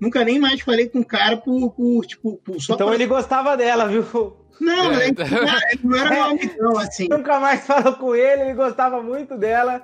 [0.00, 2.94] nunca nem mais falei com o cara por, por tipo, por, só Então pra...
[2.94, 4.04] ele gostava dela, viu?
[4.60, 5.08] Não, é.
[5.08, 5.16] ele,
[5.82, 7.08] não era meu amigão, assim.
[7.08, 9.82] Nunca mais falou com ele, ele gostava muito dela.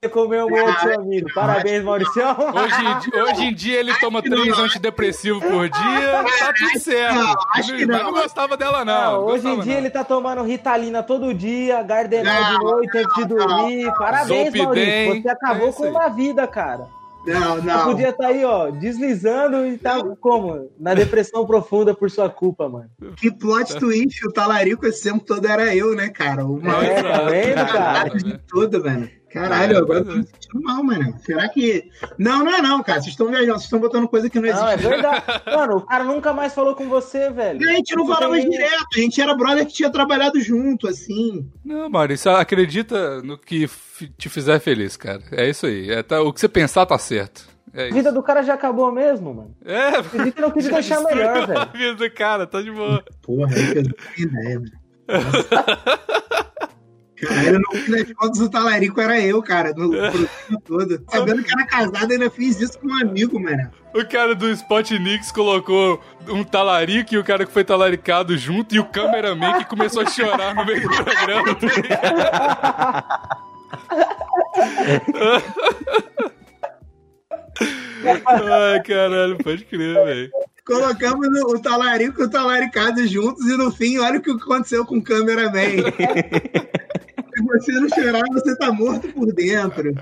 [0.00, 1.28] Você comeu um outro seu amigo.
[1.34, 2.22] Parabéns, Maurício.
[2.22, 7.14] Hoje, hoje em dia ele toma três antidepressivos por dia, tá tudo certo.
[7.14, 8.04] Não, acho que não.
[8.04, 9.12] não gostava dela, não.
[9.12, 9.80] não hoje em dia não.
[9.80, 13.92] ele tá tomando Ritalina todo dia, Gardenal de noite antes de dormir.
[13.98, 14.64] Parabéns, Zolpidem.
[14.64, 15.22] Maurício.
[15.22, 16.86] Você acabou é com uma vida, cara.
[17.26, 17.78] Não, não.
[17.78, 20.70] Você podia estar tá aí, ó, deslizando e tá como?
[20.78, 22.88] Na depressão profunda por sua culpa, mano.
[23.16, 26.44] Que plot twist, o talarico esse tempo todo era eu, né, cara?
[26.44, 28.10] O maior é, tá vendo, cara?
[28.10, 29.17] de tudo, velho.
[29.30, 31.14] Caralho, é, agora eu tô me sentindo mal, mano.
[31.24, 31.90] Será que.
[32.16, 33.00] Não, não é não, cara.
[33.00, 34.64] Vocês estão viajando, vocês estão botando coisa que não existe.
[34.64, 35.24] Não, é verdade.
[35.54, 37.68] mano, o cara nunca mais falou com você, velho.
[37.68, 41.50] A gente não falava mais direto, a gente era brother que tinha trabalhado junto, assim.
[41.64, 43.68] Não, Maurício, acredita no que
[44.16, 45.22] te fizer feliz, cara.
[45.32, 45.90] É isso aí.
[45.90, 47.46] É, tá, o que você pensar tá certo.
[47.74, 49.54] É a vida do cara já acabou mesmo, mano.
[49.64, 51.60] É, Acredita não quis deixar melhor, velho.
[51.60, 53.04] A vida do cara, tá de boa.
[53.22, 54.78] Porra, aí que eu não tenho ideia, velho.
[57.20, 60.28] Cara, no fim das contas, o talarico era eu, cara, no programa
[60.64, 61.04] todo.
[61.10, 63.70] Sabendo que era casado, ainda fiz isso com um amigo, mano.
[63.94, 68.78] O cara do Spotnix colocou um talarico e o cara que foi talaricado junto e
[68.78, 71.58] o cameraman que começou a chorar no meio do programa.
[78.26, 80.30] Ai, caralho, pode crer, velho.
[80.64, 84.98] Colocamos o talarico e o talaricado juntos e no fim, olha o que aconteceu com
[84.98, 85.82] o cameraman.
[87.60, 89.94] Se você não chorar, você tá morto por dentro.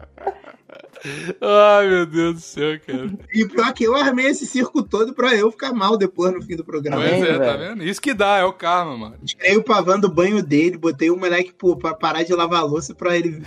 [1.40, 3.10] Ai, meu Deus do céu, cara.
[3.32, 6.56] E pior que eu armei esse circo todo pra eu ficar mal depois no fim
[6.56, 7.02] do programa.
[7.02, 7.84] Pois é, tá vendo?
[7.84, 9.16] Isso que dá, é o karma, mano.
[9.24, 12.64] Tirei o pavão do banho dele, botei o moleque pô, pra parar de lavar a
[12.64, 13.42] louça pra ele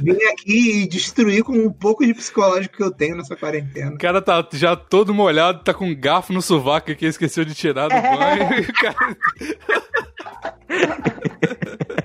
[0.00, 3.92] vir aqui e destruir com um pouco de psicológico que eu tenho nessa quarentena.
[3.92, 7.54] O cara tá já todo molhado, tá com um garfo no sovaco que esqueceu de
[7.54, 8.72] tirar do banho.
[8.80, 9.16] cara...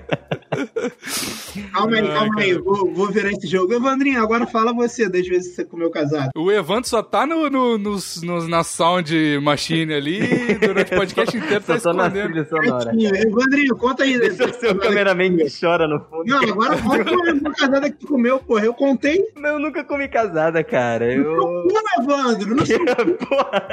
[1.72, 2.54] calma aí, calma aí.
[2.54, 3.72] Vou, vou virar esse jogo.
[3.72, 6.30] Evandrinho, agora fala você das vezes que você comeu casado.
[6.36, 10.20] O Evandro só tá no, no, nos, nos, na sound machine ali
[10.54, 12.44] durante o podcast inteiro tá só escondendo.
[12.48, 12.92] Sonora.
[12.94, 14.18] Evandrinho, conta aí.
[14.18, 16.24] Deixa o seu cameraman que chora no fundo.
[16.26, 18.64] Não, agora conta uma casada que tu comeu, porra.
[18.64, 19.22] Eu contei.
[19.36, 21.12] Eu nunca comi casada, cara.
[21.12, 21.64] Eu...
[21.66, 22.54] Não, Evandro.
[22.54, 22.78] Não sei.
[23.28, 23.68] porra.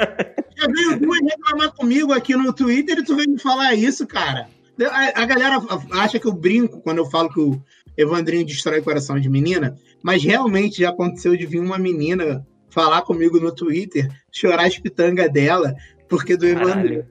[0.56, 4.48] Já veio duas reclamar comigo aqui no Twitter e tu veio me falar isso, cara.
[4.84, 5.58] A, a, galera
[5.92, 7.62] acha que eu brinco quando eu falo que o
[7.96, 13.02] Evandrinho destrói o coração de menina, mas realmente já aconteceu de vir uma menina falar
[13.02, 15.74] comigo no Twitter, chorar as pitangas dela,
[16.08, 17.06] porque do Evandrinho.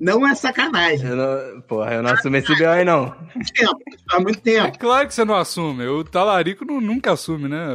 [0.00, 1.08] Não é sacanagem.
[1.08, 3.14] Eu não, porra, eu não assumo esse BO aí, não.
[3.54, 3.78] Tempo,
[4.10, 4.66] há muito tempo.
[4.66, 5.86] É claro que você não assume.
[5.86, 7.68] O talarico não, nunca assume, né,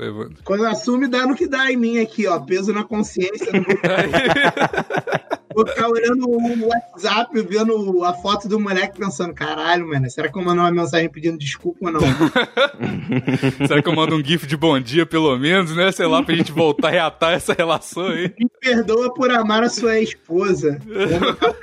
[0.00, 0.38] Evandro?
[0.44, 2.40] Quando assume, dá no que dá em mim aqui, ó.
[2.40, 3.52] Peso na consciência.
[3.52, 3.66] No...
[5.54, 10.38] Vou ficar olhando o WhatsApp, vendo a foto do moleque pensando, caralho, mano, será que
[10.38, 12.00] eu mando uma mensagem pedindo desculpa ou não?
[13.66, 15.90] será que eu mando um gif de bom dia, pelo menos, né?
[15.92, 18.32] Sei lá, pra gente voltar a reatar essa relação aí.
[18.38, 20.78] Me perdoa por amar a sua esposa.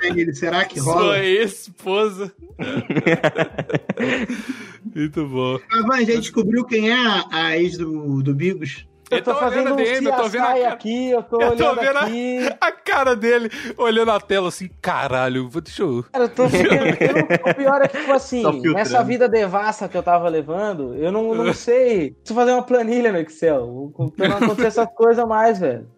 [0.02, 1.00] Ele, será que rola?
[1.00, 2.32] Sua esposa.
[4.94, 5.58] Muito bom.
[5.86, 8.86] Mas, a gente descobriu quem é a, a ex do, do Bigos?
[9.10, 11.96] Eu tô, fazendo um DM, eu tô vendo a aqui, eu tô eu tô olhando
[11.96, 12.38] aqui.
[12.60, 16.04] A, a, cara dele, olhando a tela assim, caralho, deixa eu...
[16.12, 16.44] Cara, eu tô
[17.50, 21.34] O pior é que, tipo assim, nessa vida devassa que eu tava levando, eu não,
[21.34, 22.12] não sei.
[22.12, 23.92] Preciso fazer uma planilha no Excel.
[24.16, 25.88] Pra não acontecer essas coisas mais, velho.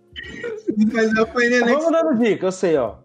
[0.92, 2.96] Mas eu fui Vamos dando dica, eu sei, ó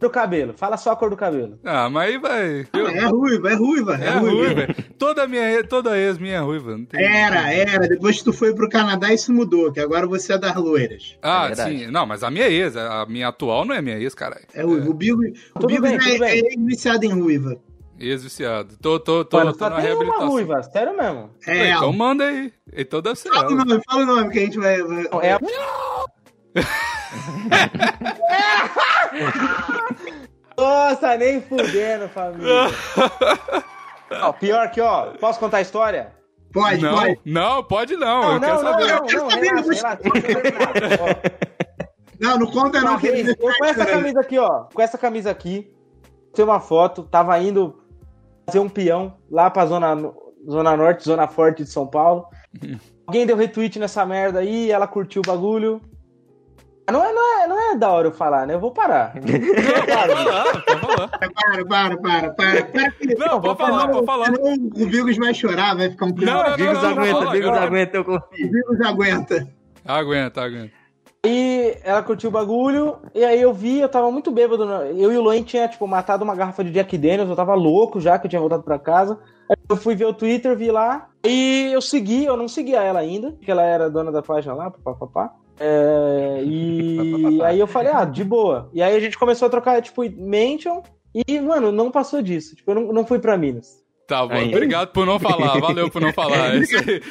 [0.00, 0.54] do cabelo.
[0.56, 1.58] Fala só a cor do cabelo.
[1.62, 2.66] Ah, mas aí vai.
[2.72, 2.88] Eu...
[2.88, 3.98] É ruiva, é ruiva.
[4.00, 4.54] É, é ruiva.
[4.54, 4.74] ruiva.
[4.98, 6.80] Toda, minha, toda ex minha é ruiva.
[6.94, 7.86] Era, era.
[7.86, 11.18] Depois que tu foi pro Canadá, isso mudou, que agora você é das loiras.
[11.22, 11.86] Ah, é sim.
[11.88, 14.46] Não, mas a minha ex, a minha atual não é minha ex, caralho.
[14.54, 14.88] É ruiva.
[14.88, 15.20] O Bigo,
[15.54, 17.60] o Bigo bem, é, é viciado em ruiva.
[17.98, 18.78] Ex-viciado.
[18.80, 20.22] Tô, tô, tô, Mano, tô na reabilitação.
[20.22, 21.28] Uma ruiva, sério mesmo?
[21.46, 22.50] É, então manda aí.
[22.74, 23.52] Então deve ser fala ela.
[23.52, 24.82] O nome, fala o nome que a gente vai...
[24.82, 25.06] vai...
[25.20, 25.40] É a...
[30.60, 32.66] Nossa, nem fudendo, família.
[34.22, 36.12] ó, pior que, ó, posso contar a história?
[36.52, 37.20] Pode, não, pode.
[37.24, 38.22] Não, pode não.
[38.22, 38.86] não eu não, quero não, saber.
[38.86, 39.98] Não, não, não, relaxa,
[40.42, 41.22] relaxa,
[42.20, 42.98] não, não conta não.
[42.98, 44.64] Vez, eu com essa camisa aqui, ó.
[44.64, 45.72] Com essa camisa aqui,
[46.34, 47.82] tem uma foto, tava indo
[48.46, 49.96] fazer um peão lá pra zona,
[50.48, 52.26] zona norte, zona forte de São Paulo.
[53.06, 55.80] Alguém deu retweet nessa merda aí, ela curtiu o bagulho.
[56.90, 58.54] Não é, não, é, não é da hora eu falar, né?
[58.54, 59.14] Eu vou parar.
[59.20, 59.26] Não,
[61.08, 62.92] para, para, para, para, para, para.
[63.18, 64.32] Não, vou falar, vou falar.
[64.32, 66.24] O Bigos vai chorar, vai ficar um pouco.
[66.24, 68.50] Não, não, Bigos aguenta, Bigos aguenta, eu confio.
[68.50, 69.48] Bigos aguenta.
[69.84, 70.80] Aguenta, aguenta.
[71.24, 74.64] E ela curtiu o bagulho, e aí eu vi, eu tava muito bêbado.
[74.64, 78.00] Eu e o Loen tinha, tipo, matado uma garrafa de Jack Daniels, eu tava louco
[78.00, 79.18] já, que eu tinha voltado pra casa.
[79.68, 83.32] Eu fui ver o Twitter, vi lá, e eu segui, eu não seguia ela ainda,
[83.32, 85.34] porque ela era dona da página lá, papapá.
[85.60, 88.70] É, e aí eu falei, ah, de boa.
[88.72, 90.82] E aí a gente começou a trocar, tipo, mention,
[91.14, 92.56] e, mano, não passou disso.
[92.56, 93.80] Tipo, eu não, não fui pra Minas.
[94.10, 94.48] Tá bom, aí.
[94.48, 96.50] obrigado por não falar, valeu por não falar.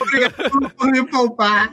[0.02, 1.72] Obrigado por me poupar.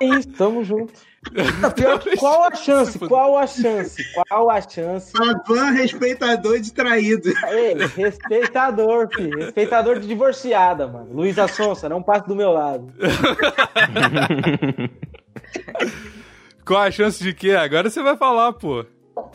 [0.00, 0.94] É isso, tamo junto.
[1.76, 2.98] Pior, qual a chance?
[2.98, 4.02] Qual a chance?
[4.26, 5.12] Qual a chance?
[5.12, 7.28] Pavan, respeitador de traído.
[7.50, 9.38] Ei, respeitador, filho.
[9.38, 11.12] Respeitador de divorciada, mano.
[11.12, 12.90] Luísa Sonsa, não passe do meu lado.
[16.64, 17.52] Qual a chance de quê?
[17.52, 18.84] Agora você vai falar, pô.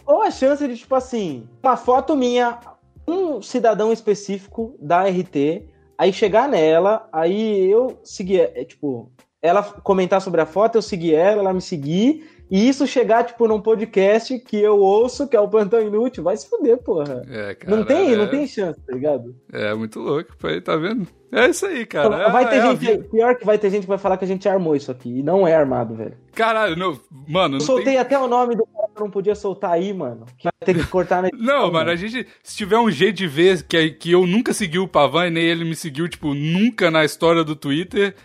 [0.06, 2.60] Ou a chance de, tipo assim, uma foto minha,
[3.08, 5.64] um cidadão específico da RT,
[5.98, 11.14] aí chegar nela, aí eu seguir, é, tipo, ela comentar sobre a foto, eu seguir
[11.14, 15.40] ela, ela me seguir, e isso chegar, tipo, num podcast que eu ouço, que é
[15.40, 17.24] o Plantão Inútil, vai se fuder, porra.
[17.28, 18.16] É, cara, não tem, é...
[18.16, 19.36] não tem chance, tá ligado?
[19.52, 21.08] É, muito louco, aí, tá vendo?
[21.32, 22.30] É isso aí, cara.
[22.30, 24.48] Vai ter é gente, pior que vai ter gente que vai falar que a gente
[24.48, 26.16] armou isso aqui, e não é armado, velho.
[26.34, 27.54] Caralho, não, mano...
[27.54, 27.98] Não eu soltei tem...
[27.98, 30.28] até o nome do cara que não podia soltar aí, mano.
[30.38, 33.28] Que vai ter que cortar na Não, mano, a gente, se tiver um jeito de
[33.28, 36.92] ver que, que eu nunca segui o Pavan e nem ele me seguiu, tipo, nunca
[36.92, 38.16] na história do Twitter,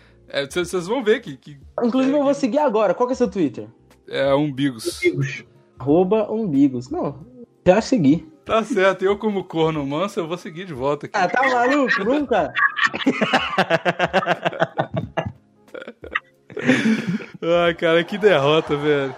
[0.49, 1.35] vocês é, vão ver que...
[1.37, 2.93] que Inclusive, eu vou seguir agora.
[2.93, 3.67] Qual que é seu Twitter?
[4.11, 4.97] É umbigos.
[4.97, 5.45] Umbigos.
[5.79, 6.89] Arroba umbigos.
[6.89, 7.25] Não,
[7.65, 8.29] já segui.
[8.43, 11.17] Tá certo, eu como corno manso, eu vou seguir de volta aqui.
[11.17, 12.03] Ah, tá maluco?
[12.03, 12.53] Nunca?
[17.63, 19.15] Ai, cara, que derrota, velho.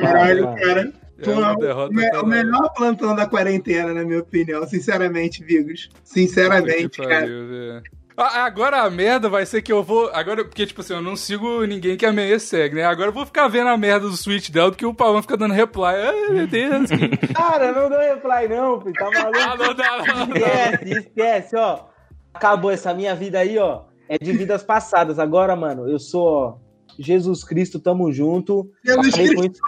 [0.00, 0.92] Caralho, cara.
[1.18, 5.90] É uma derrota o, o melhor plantão da quarentena, na minha opinião, sinceramente, Vigos.
[6.02, 7.20] Sinceramente, cara.
[7.20, 7.44] Pariu,
[7.76, 7.82] ah,
[8.16, 10.10] agora a merda vai ser que eu vou.
[10.12, 12.84] Agora, porque, tipo assim, eu não sigo ninguém que a meia segue, né?
[12.84, 15.54] Agora eu vou ficar vendo a merda do switch dela, porque o Pavão fica dando
[15.54, 15.94] reply.
[15.96, 16.90] Ai, meu Deus.
[17.34, 18.94] Cara, não deu reply, não, filho.
[18.94, 19.38] Tá maluco?
[19.38, 20.36] Ah, não dá, não.
[20.36, 21.86] Esquece, esquece, ó.
[22.32, 23.82] Acabou essa minha vida aí, ó.
[24.08, 25.18] É de vidas passadas.
[25.18, 26.56] Agora, mano, eu sou, ó,
[26.98, 28.70] Jesus Cristo, tamo junto.
[28.84, 29.60] Jesus Cristo.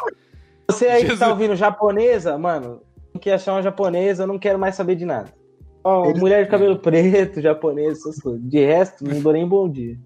[0.68, 1.18] Você aí Jesus.
[1.18, 2.82] que tá ouvindo japonesa, mano,
[3.14, 5.32] não quer achar uma japonesa, eu não quero mais saber de nada.
[5.86, 8.42] Ó, oh, mulher de cabelo preto, japonês, essas coisas.
[8.42, 9.96] De resto, não dou nem bom dia.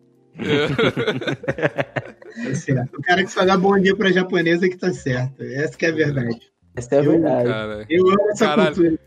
[2.37, 2.99] tá certo.
[2.99, 5.43] O cara que só dá bom dia pra japonesa que tá certo.
[5.43, 6.39] Essa que é a verdade.
[6.77, 7.49] Essa é a verdade.
[7.49, 8.99] Cara, eu amo essa caralho, cultura.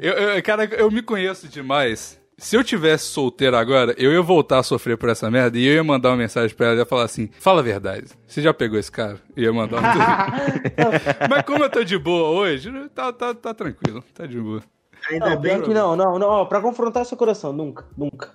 [0.00, 2.18] Eu, eu, cara, eu me conheço demais.
[2.38, 5.74] Se eu tivesse solteiro agora, eu ia voltar a sofrer por essa merda e eu
[5.74, 8.06] ia mandar uma mensagem pra ela e ia falar assim: fala a verdade.
[8.26, 9.20] Você já pegou esse cara?
[9.36, 11.28] E ia mandar uma.
[11.28, 14.62] Mas como eu tô de boa hoje, tá, tá, tá tranquilo, tá de boa.
[15.10, 18.32] Ainda não, bem que não, não, não, pra confrontar seu coração, nunca, nunca.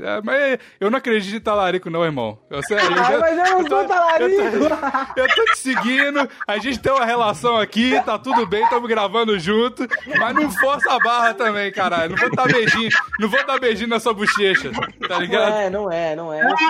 [0.00, 2.38] É, mas eu não acredito em talarico, não, irmão.
[2.50, 4.40] Eu, sério, eu ah, já, mas eu não sou talarico.
[4.40, 8.64] Eu tô, eu tô te seguindo, a gente tem uma relação aqui, tá tudo bem,
[8.64, 9.86] estamos gravando junto,
[10.18, 12.10] mas não força a barra também, caralho.
[12.10, 14.70] Não vou dar beijinho, não vou dar beijinho na sua bochecha,
[15.06, 15.50] tá ligado?
[15.50, 16.40] Não é, não é, não é.
[16.40, 16.68] Eu sei,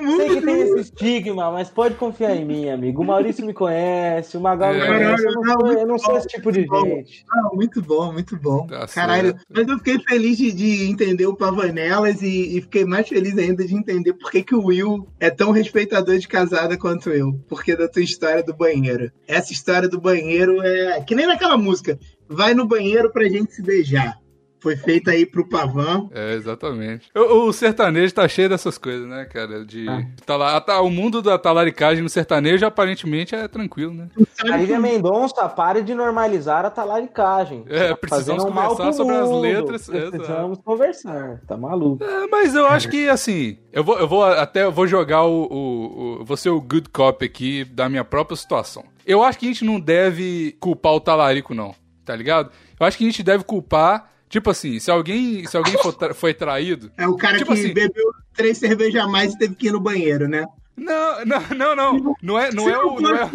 [0.00, 3.02] eu sei que tem esse estigma, mas pode confiar em mim, amigo.
[3.02, 4.86] O Maurício me conhece, o Magal me é.
[4.86, 5.26] conhece.
[5.26, 7.24] Eu não, sou, eu não sou esse tipo de gente.
[7.28, 8.66] Não, muito bom, muito bom.
[8.66, 11.34] Tá Caralho, mas eu fiquei feliz de, de entender o
[11.82, 15.30] Pavanelas e, e, fiquei mais feliz ainda de entender por que, que o Will é
[15.30, 17.32] tão respeitador de casada quanto eu.
[17.48, 19.10] Porque da tua história do banheiro.
[19.26, 21.98] Essa história do banheiro é que nem naquela música.
[22.28, 24.21] Vai no banheiro pra gente se beijar
[24.62, 26.08] foi feita aí pro Pavão.
[26.14, 27.10] É, exatamente.
[27.14, 29.64] O, o, sertanejo tá cheio dessas coisas, né, cara?
[29.64, 29.88] De.
[29.88, 30.06] Ah.
[30.24, 34.08] Tá lá, tá, o mundo da talaricagem no sertanejo aparentemente é tranquilo, né?
[34.44, 37.64] Lívia Mendonça, pare de normalizar a talaricagem.
[37.68, 39.86] É, tá precisamos um conversar sobre as letras.
[39.86, 40.62] Precisamos exato.
[40.62, 42.04] conversar, tá maluco.
[42.04, 45.44] É, mas eu acho que, assim, eu vou, eu vou até eu vou jogar o,
[45.44, 46.24] o, o.
[46.24, 48.84] Vou ser o good cop aqui da minha própria situação.
[49.04, 51.74] Eu acho que a gente não deve culpar o talarico, não.
[52.04, 52.50] Tá ligado?
[52.78, 56.32] Eu acho que a gente deve culpar Tipo assim, se alguém, se alguém tra foi
[56.32, 56.90] traído.
[56.96, 59.72] É o cara tipo que assim, bebeu três cervejas a mais e teve que ir
[59.72, 60.46] no banheiro, né?
[60.74, 62.16] Não, não, não, não.
[62.22, 62.98] Não é, não é o.
[62.98, 63.30] Não é,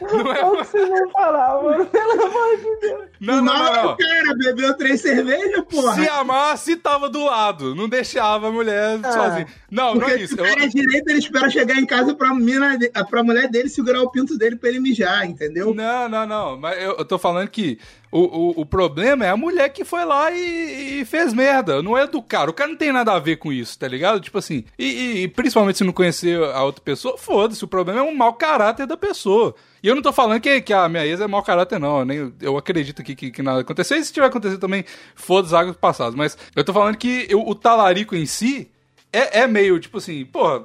[0.00, 1.84] não é o que vocês vão falar, mano.
[1.84, 3.04] Pelo amor de Deus.
[3.20, 3.84] Não, não, não.
[3.84, 3.96] não.
[3.96, 5.94] cara bebeu três cervejas, porra.
[5.94, 7.74] Se amasse, tava do lado.
[7.74, 9.46] Não deixava a mulher ah, sozinha.
[9.70, 10.34] Não, não é isso.
[10.34, 14.02] O cara é direito, ele espera chegar em casa pra, mina, pra mulher dele segurar
[14.02, 15.74] o pinto dele pra ele mijar, entendeu?
[15.74, 16.56] Não, não, não.
[16.58, 17.78] Mas eu, eu tô falando que
[18.10, 21.82] o, o, o, problema é a mulher que foi lá e, e, fez merda.
[21.82, 22.50] Não é do cara.
[22.50, 24.20] O cara não tem nada a ver com isso, tá ligado?
[24.20, 24.64] Tipo assim.
[24.78, 27.64] E, e principalmente se não conhecer a outra pessoa, foda-se.
[27.64, 29.54] O problema é um mau caráter da pessoa.
[29.86, 32.00] E eu não tô falando que, que a minha ex é mau caráter, não.
[32.00, 33.96] Eu, nem, eu acredito que, que, que nada aconteceu.
[33.96, 34.84] E se tiver acontecido também,
[35.14, 36.16] foda-se águas passadas.
[36.16, 38.68] Mas eu tô falando que eu, o talarico em si
[39.12, 40.64] é, é meio, tipo assim, porra,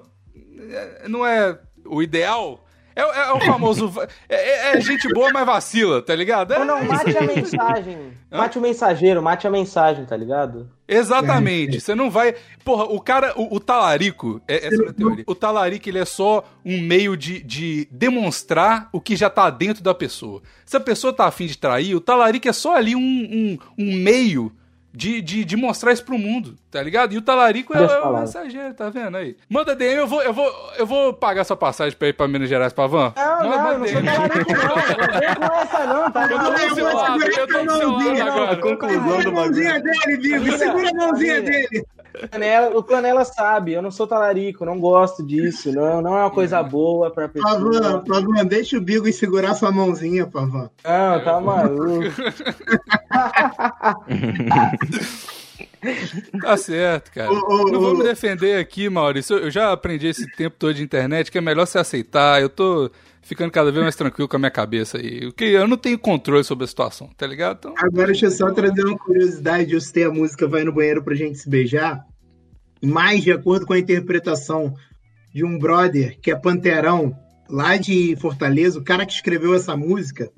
[0.71, 1.55] é, não é
[1.85, 2.65] o ideal
[2.95, 3.91] é, é, é, o famoso.
[4.27, 6.53] É, é, é, gente boa, mas vacila, tá ligado?
[6.59, 7.97] não, não, é mate a mensagem.
[8.29, 10.69] Mate o mensageiro, mate a mensagem, tá ligado?
[10.87, 11.79] Exatamente.
[11.79, 12.35] Você não vai.
[12.63, 15.23] Porra, o cara, o, o talarico, é, essa é a teoria.
[15.27, 19.83] O talarico, ele é só um meio de, de demonstrar o que já tá dentro
[19.83, 20.41] da pessoa.
[20.65, 23.95] Se a pessoa tá afim de trair, o talarico é só ali um, um, um
[23.95, 24.51] meio
[24.93, 27.13] de, de, de, mostrar isso pro mundo, tá ligado?
[27.13, 29.37] E o talarico é, é, o mensageiro, tá vendo aí?
[29.49, 32.49] Manda DM, eu vou, eu vou, eu vou pagar sua passagem pra ir pra Minas
[32.49, 33.13] Gerais pra van.
[33.15, 36.27] Não, Manda não, não sou talarico não, não essa não, tá?
[36.29, 38.57] Eu tô do seu lado, eu tô do seu lado agora.
[38.57, 39.31] Conclusão do bagulho.
[39.31, 41.85] Segura a mãozinha dele, Vigo, segura a mãozinha dele.
[42.31, 46.31] Canela, o Canela sabe, eu não sou talarico, não gosto disso, não, não é uma
[46.31, 47.53] coisa boa pra pessoa.
[47.53, 50.69] Pavan, Pavan, deixa o Bigo segurar sua mãozinha, Pavan.
[50.83, 52.05] Não, tá maluco.
[56.39, 57.27] Tá certo, cara.
[57.27, 59.37] não vou me defender aqui, Maurício.
[59.37, 62.39] Eu já aprendi esse tempo todo de internet que é melhor se aceitar.
[62.39, 62.91] Eu tô
[63.21, 65.21] ficando cada vez mais tranquilo com a minha cabeça aí.
[65.27, 67.57] Porque eu não tenho controle sobre a situação, tá ligado?
[67.59, 67.73] Então...
[67.77, 69.73] Agora deixa eu só trazer uma curiosidade.
[69.73, 72.05] Eu citei a música Vai no Banheiro pra gente se beijar.
[72.83, 74.73] Mas, de acordo com a interpretação
[75.33, 77.15] de um brother que é panterão,
[77.49, 80.31] lá de Fortaleza, o cara que escreveu essa música,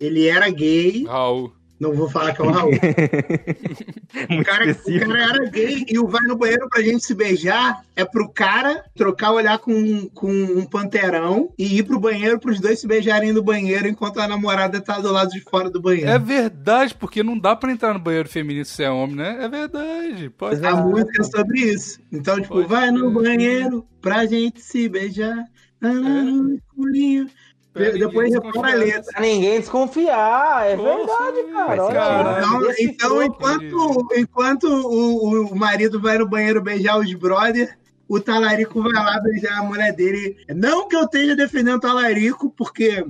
[0.00, 1.04] ele era gay.
[1.04, 1.52] Raul.
[1.78, 2.72] Não vou falar que é o Raul.
[2.72, 7.84] o, cara, o cara era gay e o vai no banheiro pra gente se beijar
[7.94, 12.60] é pro cara trocar o olhar com, com um panterão e ir pro banheiro pros
[12.60, 16.10] dois se beijarem no banheiro enquanto a namorada tá do lado de fora do banheiro.
[16.10, 19.44] É verdade, porque não dá pra entrar no banheiro feminino se é homem, né?
[19.44, 20.30] É verdade.
[20.30, 22.00] Pode a música é sobre isso.
[22.10, 25.44] Então, tipo, pode vai no banheiro pra gente se beijar.
[25.82, 27.28] Ah, no escurinho.
[27.76, 29.12] Depois repara a letra.
[29.12, 31.84] Pra ninguém desconfiar, é Poxa, verdade, cara.
[31.84, 37.76] Olha, então, então enquanto, enquanto o, o marido vai no banheiro beijar os brother,
[38.08, 40.36] o talarico vai lá beijar a mulher dele.
[40.48, 43.04] Não que eu esteja defendendo o talarico, porque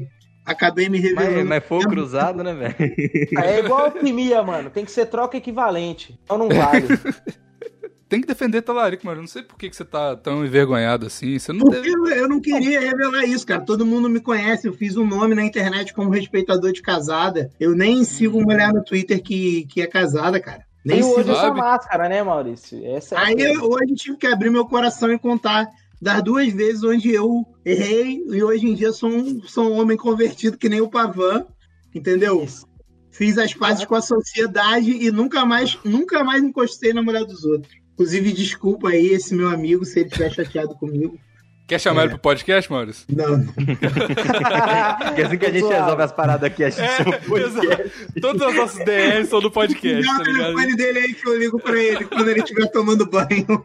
[0.45, 1.37] acabei me revelando.
[1.37, 2.77] Mas, mas foi cruzado, né, velho?
[3.43, 4.71] É igual alquimia, mano.
[4.71, 6.19] Tem que ser troca equivalente.
[6.25, 6.87] Então não vale.
[8.09, 11.07] tem que defender talarico, mas eu não sei por que, que você tá tão envergonhado
[11.07, 11.39] assim.
[11.39, 12.21] Você não Porque deve...
[12.21, 13.61] eu não queria revelar isso, cara.
[13.61, 14.69] Todo mundo me conhece.
[14.69, 17.51] Eu fiz um nome na internet como respeitador de casada.
[17.59, 20.65] Eu nem sigo mulher no Twitter que, que é casada, cara.
[20.85, 22.87] Nem e hoje essa máscara, né, Maurício?
[22.87, 25.69] Essa é Aí eu, hoje tive que abrir meu coração e contar
[26.01, 29.97] das duas vezes onde eu errei e hoje em dia sou um, sou um homem
[29.97, 31.45] convertido que nem o Pavan,
[31.93, 32.45] entendeu?
[32.45, 32.69] Isso.
[33.11, 37.45] Fiz as pazes com a sociedade e nunca mais, nunca mais encostei na mulher dos
[37.45, 37.75] outros.
[37.97, 41.19] Inclusive, desculpa aí esse meu amigo se ele estiver chateado comigo.
[41.67, 42.05] Quer chamar é.
[42.05, 43.07] ele pro podcast, Maurício?
[43.09, 43.43] Não.
[43.47, 47.93] Porque assim que a gente resolve as paradas aqui, a gente é, chama podcast.
[48.21, 50.41] Todos os nossos DMs são do podcast, Não, tá ligado?
[50.41, 53.65] o telefone dele aí que eu ligo pra ele quando ele estiver tomando banho.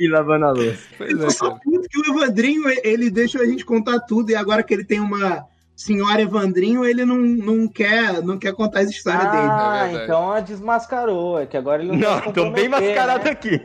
[0.00, 0.82] e lavando a louça.
[0.98, 4.34] Pois eu é, só puto que o Evandrinho, ele deixa a gente contar tudo e
[4.34, 5.46] agora que ele tem uma
[5.82, 9.48] senhor Evandrinho, ele não, não, quer, não quer contar as histórias ah, dele.
[9.50, 11.40] Ah, é então desmascarou.
[11.40, 13.30] É que agora ele não, não quer Não, tô bem mascarado né?
[13.30, 13.60] aqui.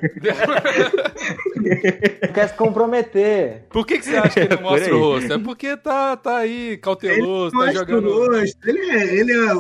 [2.33, 3.65] quer se comprometer.
[3.69, 5.33] Por que, que você acha que ele não mostra o rosto?
[5.33, 8.07] É porque tá, tá aí cauteloso, ele tá jogando...
[8.07, 8.57] O rosto.
[8.67, 9.53] Ele é, ele é,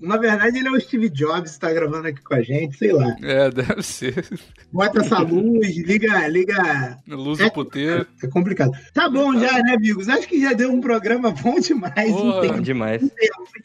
[0.00, 3.14] na verdade, ele é o Steve Jobs, tá gravando aqui com a gente, sei lá.
[3.22, 4.26] É, deve ser.
[4.72, 6.96] Bota essa luz, liga, liga...
[7.06, 8.06] Luz do puteiro.
[8.22, 8.72] É complicado.
[8.94, 10.08] Tá bom já, né, amigos?
[10.08, 12.12] Acho que já deu um programa bom demais demais.
[12.12, 13.10] Porra, tem, demais.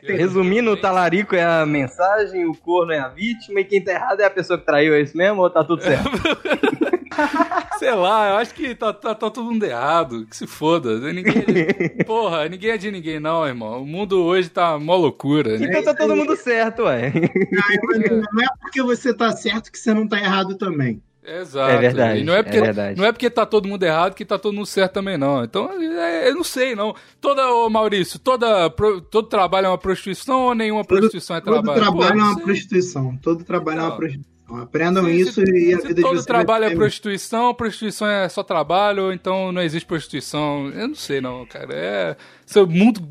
[0.01, 3.93] Tem, Resumindo, o talarico é a mensagem, o corno é a vítima e quem tá
[3.93, 6.09] errado é a pessoa que traiu, é isso mesmo ou tá tudo certo?
[7.79, 10.25] Sei lá, eu acho que tá, tá, tá todo mundo errado.
[10.27, 10.99] Que se foda.
[11.11, 11.43] Ninguém,
[12.05, 13.81] porra, ninguém é de ninguém, não, irmão.
[13.81, 15.55] O mundo hoje tá mó loucura.
[15.55, 17.11] Então tá todo mundo certo, ué.
[17.11, 21.01] Não, não é porque você tá certo que você não tá errado também.
[21.25, 21.71] Exato.
[21.71, 22.19] É verdade.
[22.19, 22.99] E não é porque, é verdade.
[22.99, 25.43] não é porque tá todo mundo errado que tá todo mundo certo também, não.
[25.43, 26.95] Então, é, eu não sei, não.
[27.19, 31.65] Toda, ô Maurício, toda, todo trabalho é uma prostituição ou nenhuma todo, prostituição é trabalho?
[31.65, 33.17] Todo trabalho Pô, é uma prostituição.
[33.17, 33.85] Todo trabalho não.
[33.85, 34.34] é uma prostituição.
[34.47, 39.11] Aprendam se, isso se, e a vida todo trabalho é prostituição, prostituição é só trabalho,
[39.11, 40.69] então não existe prostituição.
[40.69, 41.73] Eu não sei, não, cara.
[41.73, 42.15] É.
[42.45, 43.01] Seu mundo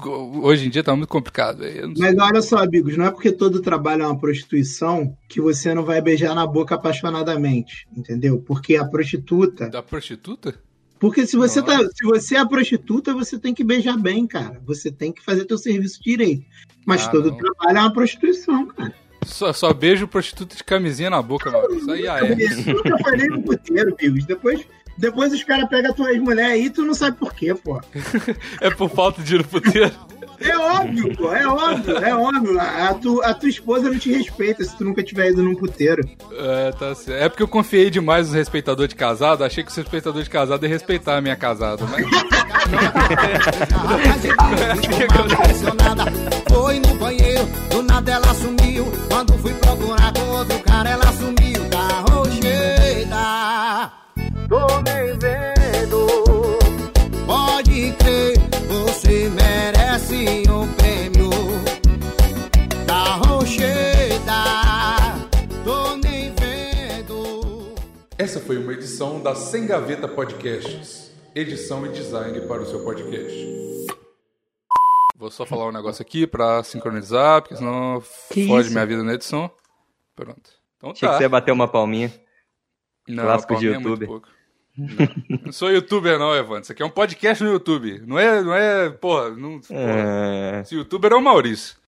[0.42, 1.64] hoje em dia tá muito complicado.
[1.98, 5.84] Mas olha só, amigos, não é porque todo trabalho é uma prostituição que você não
[5.84, 8.40] vai beijar na boca apaixonadamente, entendeu?
[8.40, 9.68] Porque a prostituta.
[9.68, 10.54] Da prostituta?
[11.00, 14.62] Porque se você, tá, se você é prostituta, você tem que beijar bem, cara.
[14.64, 16.46] Você tem que fazer teu serviço direito.
[16.86, 17.36] Mas ah, todo não.
[17.36, 18.94] trabalho é uma prostituição, cara.
[19.24, 21.74] Só, só beijo prostituta de camisinha na boca, mano.
[21.74, 22.32] Isso aí é.
[22.66, 24.24] Eu nunca falei no puteiro, Bigos.
[24.24, 24.66] Depois,
[24.96, 27.80] depois os caras pegam a tua ex-mulher aí e tu não sabe por quê, pô.
[28.60, 29.92] é por falta de ir no puteiro.
[30.40, 32.60] É óbvio, pô, é óbvio, é óbvio.
[32.60, 35.54] A, a, tu, a tua esposa não te respeita se tu nunca tiver ido num
[35.54, 36.06] puteiro.
[36.32, 37.22] É, tá certo.
[37.22, 40.64] É porque eu confiei demais no respeitador de casado, achei que o respeitador de casado
[40.64, 42.04] ia respeitar a minha casada, mas.
[46.52, 47.23] Foi no banheiro,
[47.70, 48.86] do nada ela sumiu.
[49.08, 51.64] Quando fui procurar com outro cara, ela sumiu.
[51.68, 53.92] Da rocheira,
[54.48, 56.06] tô nem vendo.
[57.26, 58.38] Pode crer,
[58.68, 61.30] você merece um prêmio.
[62.86, 64.20] Da rocheira,
[65.64, 67.74] tô nem vendo.
[68.18, 74.03] Essa foi uma edição da Sem Gaveta Podcasts edição e design para o seu podcast.
[75.14, 78.02] Vou só falar um negócio aqui para sincronizar, porque senão
[78.32, 78.72] que foge isso?
[78.72, 79.50] minha vida na edição.
[80.16, 80.50] Pronto.
[80.76, 81.12] Então Achei tá.
[81.12, 82.12] que você ia bater uma palminha.
[83.06, 84.04] Não, Clássico de YouTube.
[84.04, 84.22] É não.
[85.44, 86.62] não sou youtuber não, Evandro.
[86.62, 88.02] Isso aqui é um podcast no YouTube.
[88.06, 89.80] Não é, não é, porra, não, porra.
[89.80, 90.60] É...
[90.62, 91.76] Esse youtuber é o Maurício.